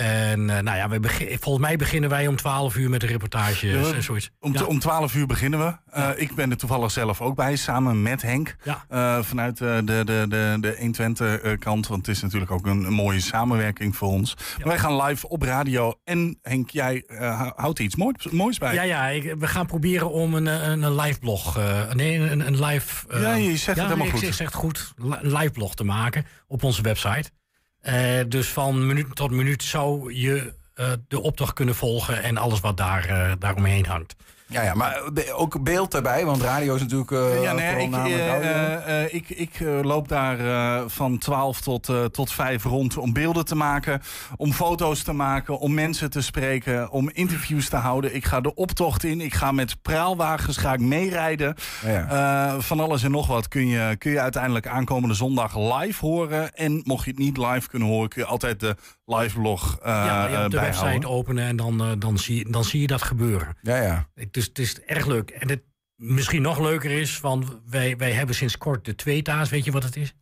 [0.00, 3.66] En eh, nou ja, we volgens mij beginnen wij om 12 uur met de reportage
[3.66, 4.30] Ja, en zoiets.
[4.38, 4.64] Om, ja.
[4.64, 5.76] om 12 uur beginnen we.
[5.90, 8.56] Eh, Ik ben er toevallig zelf ook bij, samen met Henk.
[8.88, 11.86] Eh, vanuit de, de, de, de 120 eh, kant.
[11.86, 14.34] Want het is natuurlijk ook een, een mooie samenwerking voor ons.
[14.58, 15.94] Maar wij gaan live op radio.
[16.04, 18.74] En Henk, jij hou- houdt iets moois, moois bij.
[18.74, 21.58] Ja, ja ik- we gaan proberen om een, een, een live blog.
[21.94, 23.20] nee, een, een live.
[23.20, 24.20] Ja, je zegt het helemaal ik goed.
[24.20, 24.92] zeg- zeg het goed.
[25.20, 27.30] live blog te maken op onze website.
[27.80, 32.60] Eh, dus van minuut tot minuut zou je eh, de optocht kunnen volgen en alles
[32.60, 34.16] wat daar, eh, daaromheen hangt.
[34.50, 35.02] Ja, ja, maar
[35.34, 38.16] ook beeld erbij, want radio is natuurlijk eh Ja, nee, ik, eh, audio.
[38.16, 40.38] eh, ik, ik eh, loop daar
[40.88, 44.02] van 12 tot, tot 5 rond om beelden te maken,
[44.36, 48.14] om foto's te maken, om mensen te spreken, om interviews te houden.
[48.14, 51.54] Ik ga de optocht in, ik ga met praalwagens ga ik meerijden.
[51.86, 56.54] Ja, van alles en nog wat kun je, kun je uiteindelijk aankomende zondag live horen.
[56.54, 58.76] En mocht je het niet live kunnen horen, kun je altijd de
[59.18, 60.82] live blog eh ja, ja, eh, op de bijhouden.
[60.82, 63.56] website openen en dan, eh, dan, zie, dan zie je dat gebeuren.
[63.62, 64.08] ja, ja.
[64.14, 65.30] Het is, het is erg leuk.
[65.30, 65.62] En het
[65.96, 69.48] misschien nog leuker is, want wij, wij hebben sinds kort de tweeta's.
[69.50, 70.14] Weet je wat het is?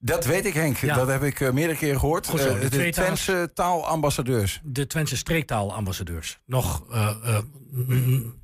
[0.00, 0.76] Dat weet ik, Henk.
[0.76, 0.94] Ja.
[0.94, 2.26] Dat heb ik eh, meerdere keren gehoord.
[2.28, 2.90] Goed zo, Eh, de de.
[2.90, 4.60] Twentse taalambassadeurs.
[4.64, 6.38] De Twentse streektaalambassadeurs.
[6.46, 7.38] Nog, eh, eh,
[7.70, 8.34] mm,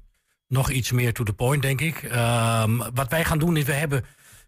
[0.49, 2.03] nog iets meer to the point, denk ik.
[2.03, 4.05] Ehm, wat wij gaan doen is, we hebben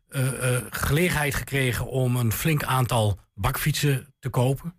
[0.08, 4.74] eh, eh, gelegenheid gekregen om een flink aantal bakfietsen te kopen.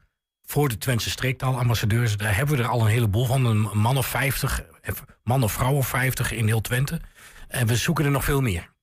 [0.49, 2.17] Voor de Twentse streektaalambassadeurs.
[2.17, 3.45] Daar hebben we er al een heleboel van.
[3.45, 4.93] Een man of 50, eh,
[5.23, 7.01] man of of 50 in heel Twente.
[7.47, 8.73] En we zoeken er nog veel meer.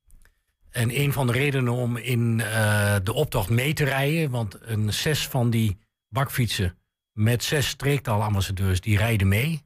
[0.70, 4.92] En een van de redenen om in eh, de optocht mee te rijden, want een
[4.92, 6.78] zes van die bakfietsen
[7.12, 9.62] met zes streektaalambassadeurs, die rijden mee.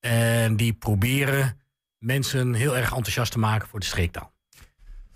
[0.00, 1.60] En die proberen
[1.98, 4.33] mensen heel erg enthousiast te maken voor de streektaal.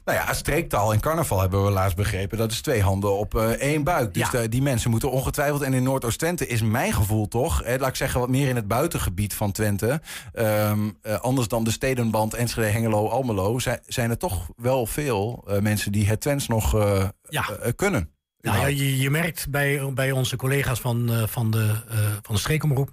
[0.09, 2.39] Nou ja, streektaal en carnaval hebben we laatst begrepen.
[2.39, 4.15] Dat is twee handen op eh, één buik.
[4.15, 4.41] Dus Ja.
[4.41, 5.63] de- die mensen moeten ongetwijfeld.
[5.63, 7.63] En in Noordoost-Twente is mijn gevoel toch...
[7.63, 10.01] Eh, laat ik zeggen, wat meer in het buitengebied van Twente.
[10.33, 13.59] Ehm, eh, anders dan de stedenband Enschede, Hengelo, Almelo...
[13.59, 17.49] Zijn, zijn er toch wel veel eh, mensen die het Twents nog eh, Ja.
[17.63, 18.11] eh, kunnen.
[18.41, 22.35] Nou ja, je, je merkt bij, bij onze collega's van, eh, van, de, eh, van
[22.35, 22.91] de streekomroep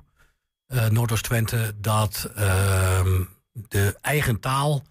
[0.68, 3.22] eh Noordoost-Twente dat ehm,
[3.54, 4.84] de eigen taal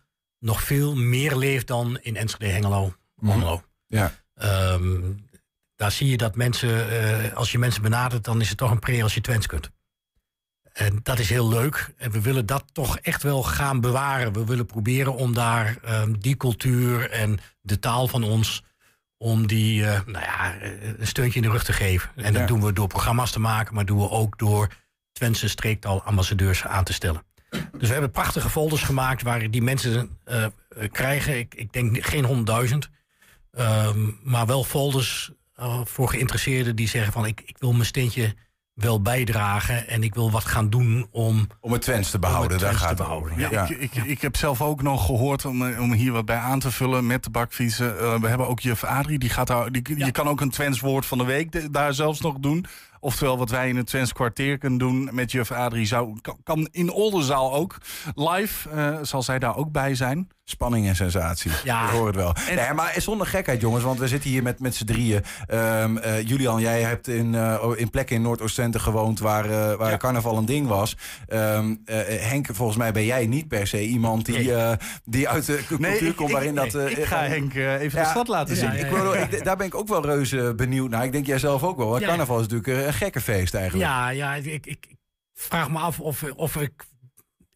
[0.44, 3.62] nog veel meer leeft dan in Enschede, Hengelo, Almelo.
[3.86, 4.12] Ja.
[4.34, 5.00] Ehm,
[5.76, 8.78] daar zie je dat mensen, eh, als je mensen benadert, dan is het toch een
[8.78, 9.70] pre als je Twents kunt.
[10.72, 11.94] En dat is heel leuk.
[11.96, 14.32] En we willen dat toch echt wel gaan bewaren.
[14.32, 18.62] We willen proberen om daar ehm, die cultuur en de taal van ons
[19.16, 22.10] om die eh, nou ja, eh, een steuntje in de rug te geven.
[22.16, 22.46] En dat Ja.
[22.46, 24.68] doen we door programma's te maken, maar doen we ook door
[25.12, 27.22] Twentse streektaalambassadeurs aan te stellen.
[27.72, 30.50] Dus we hebben prachtige folders gemaakt waar die mensen eh, eh,
[30.92, 31.38] krijgen.
[31.38, 32.90] Ik, ik denk geen honderdduizend,
[33.52, 38.34] ehm, maar wel folders eh, voor geïnteresseerden die zeggen van ik, ik wil mijn steentje
[38.74, 42.74] wel bijdragen en ik wil wat gaan doen om Om het Twents te behouden, daar
[42.74, 43.68] gaat het behouden, Ja.
[43.68, 46.58] Ik, ik, ik heb zelf ook nog gehoord, om, eh, om hier wat bij aan
[46.58, 47.98] te vullen met de bakfietsen.
[47.98, 50.80] eh, we hebben ook juf Adrie, die gaat daar, die, je kan ook een Twents
[50.80, 52.66] woord van de week de- daar zelfs nog doen.
[53.04, 56.90] Oftewel wat wij in het Twents kwartier kunnen doen met juf Adrie zou, kan, in
[56.90, 57.76] Oldenzaal ook.
[58.14, 60.28] Live eh, zal zij daar ook bij zijn.
[60.46, 61.50] Spanning en sensatie.
[61.64, 61.84] Ja.
[61.84, 62.34] Ik hoor het wel.
[62.54, 65.22] Nee, maar zonder gekheid, jongens, want we zitten hier met, met z'n drieën.
[65.46, 69.96] Ehm, eh, Julian, jij hebt in, eh, in plekken in Noordoost-Twente gewoond waar, waar Ja.
[69.96, 70.96] carnaval een ding was.
[71.28, 74.52] Ehm, eh, Henk, volgens mij ben jij niet per se iemand die,
[75.04, 76.74] die uit de cultuur komt waarin dat...
[76.74, 78.04] ik ga Henk even Ja.
[78.04, 78.72] de stad laten zien.
[78.72, 78.86] ja,
[79.16, 81.04] ik daar ben ik ook wel reuze benieuwd naar.
[81.04, 81.98] Ik denk jij zelf ook wel.
[82.00, 83.88] Carnaval is natuurlijk gekke feest eigenlijk.
[83.90, 84.86] Ja, ja ik, ik,
[85.34, 86.72] vraag me af of, of ik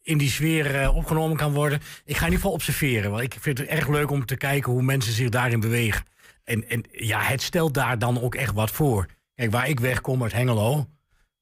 [0.01, 1.79] in die sfeer eh, opgenomen kan worden.
[2.05, 3.11] Ik ga in ieder geval observeren.
[3.11, 6.03] Want ik vind het erg leuk om te kijken hoe mensen zich daarin bewegen.
[6.43, 9.05] En, en ja, het stelt daar dan ook echt wat voor.
[9.35, 10.87] Kijk, waar ik wegkom uit Hengelo...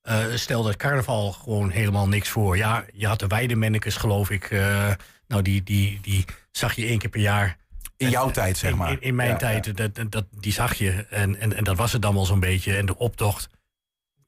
[0.02, 2.58] eh stelde het carnaval gewoon helemaal niks voor.
[2.58, 4.44] Ja, je had de weidemennekes, geloof ik.
[4.52, 4.92] eh,
[5.28, 7.58] nou, die, die, die zag je één keer per jaar.
[7.98, 8.92] In jouw tijd, zeg maar.
[8.92, 10.92] In, in mijn Ja, tijd, dat, dat, die zag je.
[11.10, 12.76] En, en, en dat was het dan wel zo'n beetje.
[12.76, 13.50] En de optocht,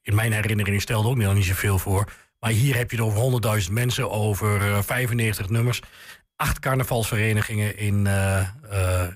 [0.02, 2.12] in mijn herinnering stelde ook nog niet zoveel voor.
[2.38, 5.80] Maar hier heb je het over 100.000 mensen, over eh, 95 nummers.
[6.36, 8.40] Acht carnavalsverenigingen in, eh,
[8.70, 9.08] eh,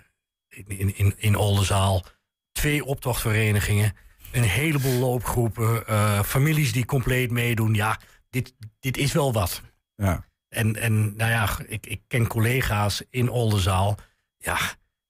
[0.48, 2.04] in, in, in, in Oldenzaal.
[2.52, 3.96] Twee optochtverenigingen.
[4.32, 5.86] Een heleboel loopgroepen.
[5.86, 7.74] eh, families die compleet meedoen.
[7.74, 7.98] Ja,
[8.30, 9.62] dit, dit is wel wat.
[9.96, 10.24] Ja.
[10.48, 13.98] En, en nou ja, ik, ik ken collega's in Oldenzaal.
[14.38, 14.58] Ja,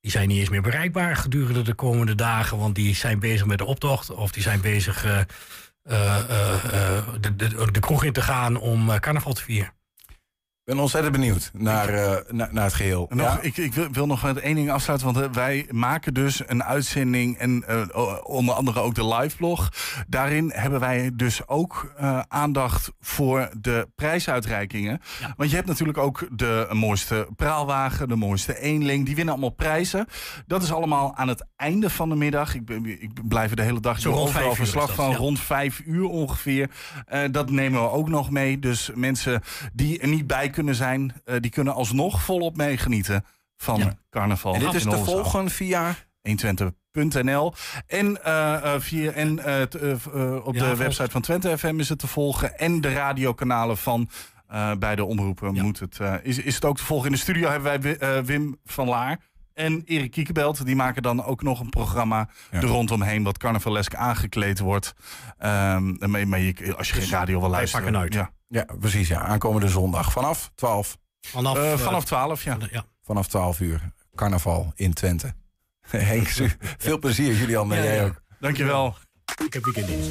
[0.00, 2.58] die zijn niet eens meer bereikbaar gedurende de komende dagen.
[2.58, 4.10] Want die zijn bezig met de optocht.
[4.10, 5.26] Of die zijn bezig eh, eh, eh, eh,
[5.84, 9.72] de, de, de kroeg in te gaan om eh, carnaval te vieren.
[10.66, 13.06] Ik ben ontzettend benieuwd naar, eh, naar, naar het geheel.
[13.10, 13.38] Nog, Ja?
[13.40, 15.12] Ik, ik wil, wil nog met één ding afsluiten.
[15.12, 19.68] Want eh, wij maken dus een uitzending en eh, onder andere ook de live blog.
[20.08, 25.00] Daarin hebben wij dus ook eh, aandacht voor de prijsuitreikingen.
[25.20, 25.34] Ja.
[25.36, 29.06] Want je hebt natuurlijk ook de mooiste praalwagen, de mooiste eenling.
[29.06, 30.06] Die winnen allemaal prijzen.
[30.46, 32.54] Dat is allemaal aan het einde van de middag.
[32.54, 35.10] Ik, ben, ik blijf er de hele dag Zo rond vijf verslag van.
[35.10, 35.16] ja.
[35.16, 36.70] Rond vijf uur ongeveer.
[37.06, 38.58] Eh, dat nemen we ook nog mee.
[38.58, 39.42] Dus mensen
[39.72, 43.24] die er niet bij kunnen zijn, eh, die kunnen alsnog volop meegenieten
[43.56, 43.96] van Ja.
[44.10, 44.54] carnaval.
[44.54, 45.94] En dit is te volgen via...
[46.28, 47.54] 120.nl.
[47.86, 49.62] En, eh, eh, via, en eh,
[50.46, 52.58] op Ja, de website van Twente FM is het te volgen.
[52.58, 54.08] En de radiokanalen van
[54.78, 55.62] beide omroepen Ja.
[55.62, 57.06] moet het, is, is het ook te volgen.
[57.06, 59.18] In de studio hebben wij Wi- Wim van Laar
[59.54, 60.66] en Erik Kiekebelt.
[60.66, 62.58] Die maken dan ook nog een programma Ja.
[62.60, 63.22] er rondomheen...
[63.22, 64.94] wat carnavalesk aangekleed wordt.
[65.38, 67.84] Ehm, maar, je, als je geen radio wil wij luisteren...
[67.84, 68.14] pakken uit.
[68.14, 68.30] Ja.
[68.54, 69.08] Ja, precies.
[69.08, 69.20] Ja.
[69.20, 72.56] Aankomende zondag vanaf 12, Vanaf, Eh, eh, vanaf 12, ja.
[72.70, 72.84] ja.
[73.02, 73.80] vanaf 12 uur.
[74.14, 75.34] Carnaval in Twente.
[75.88, 76.28] Henk,
[76.78, 77.34] veel plezier.
[77.34, 78.04] Julian en Ja, jij ja.
[78.04, 78.22] ook.
[78.40, 78.94] Dankjewel.
[79.44, 80.10] Ik heb weekenddienst.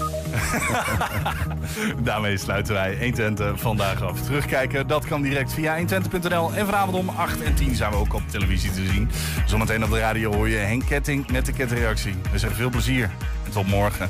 [2.03, 4.21] Daarmee sluiten wij 120 vandaag af.
[4.21, 6.53] Terugkijken, dat kan direct via 120.nl.
[6.53, 9.09] En vanavond om 8 en 10 zijn we ook op televisie te zien.
[9.45, 12.15] Zometeen op de radio hoor je Henk Ketting met de ketreactie.
[12.31, 13.09] We zeggen veel plezier
[13.45, 14.09] en tot morgen.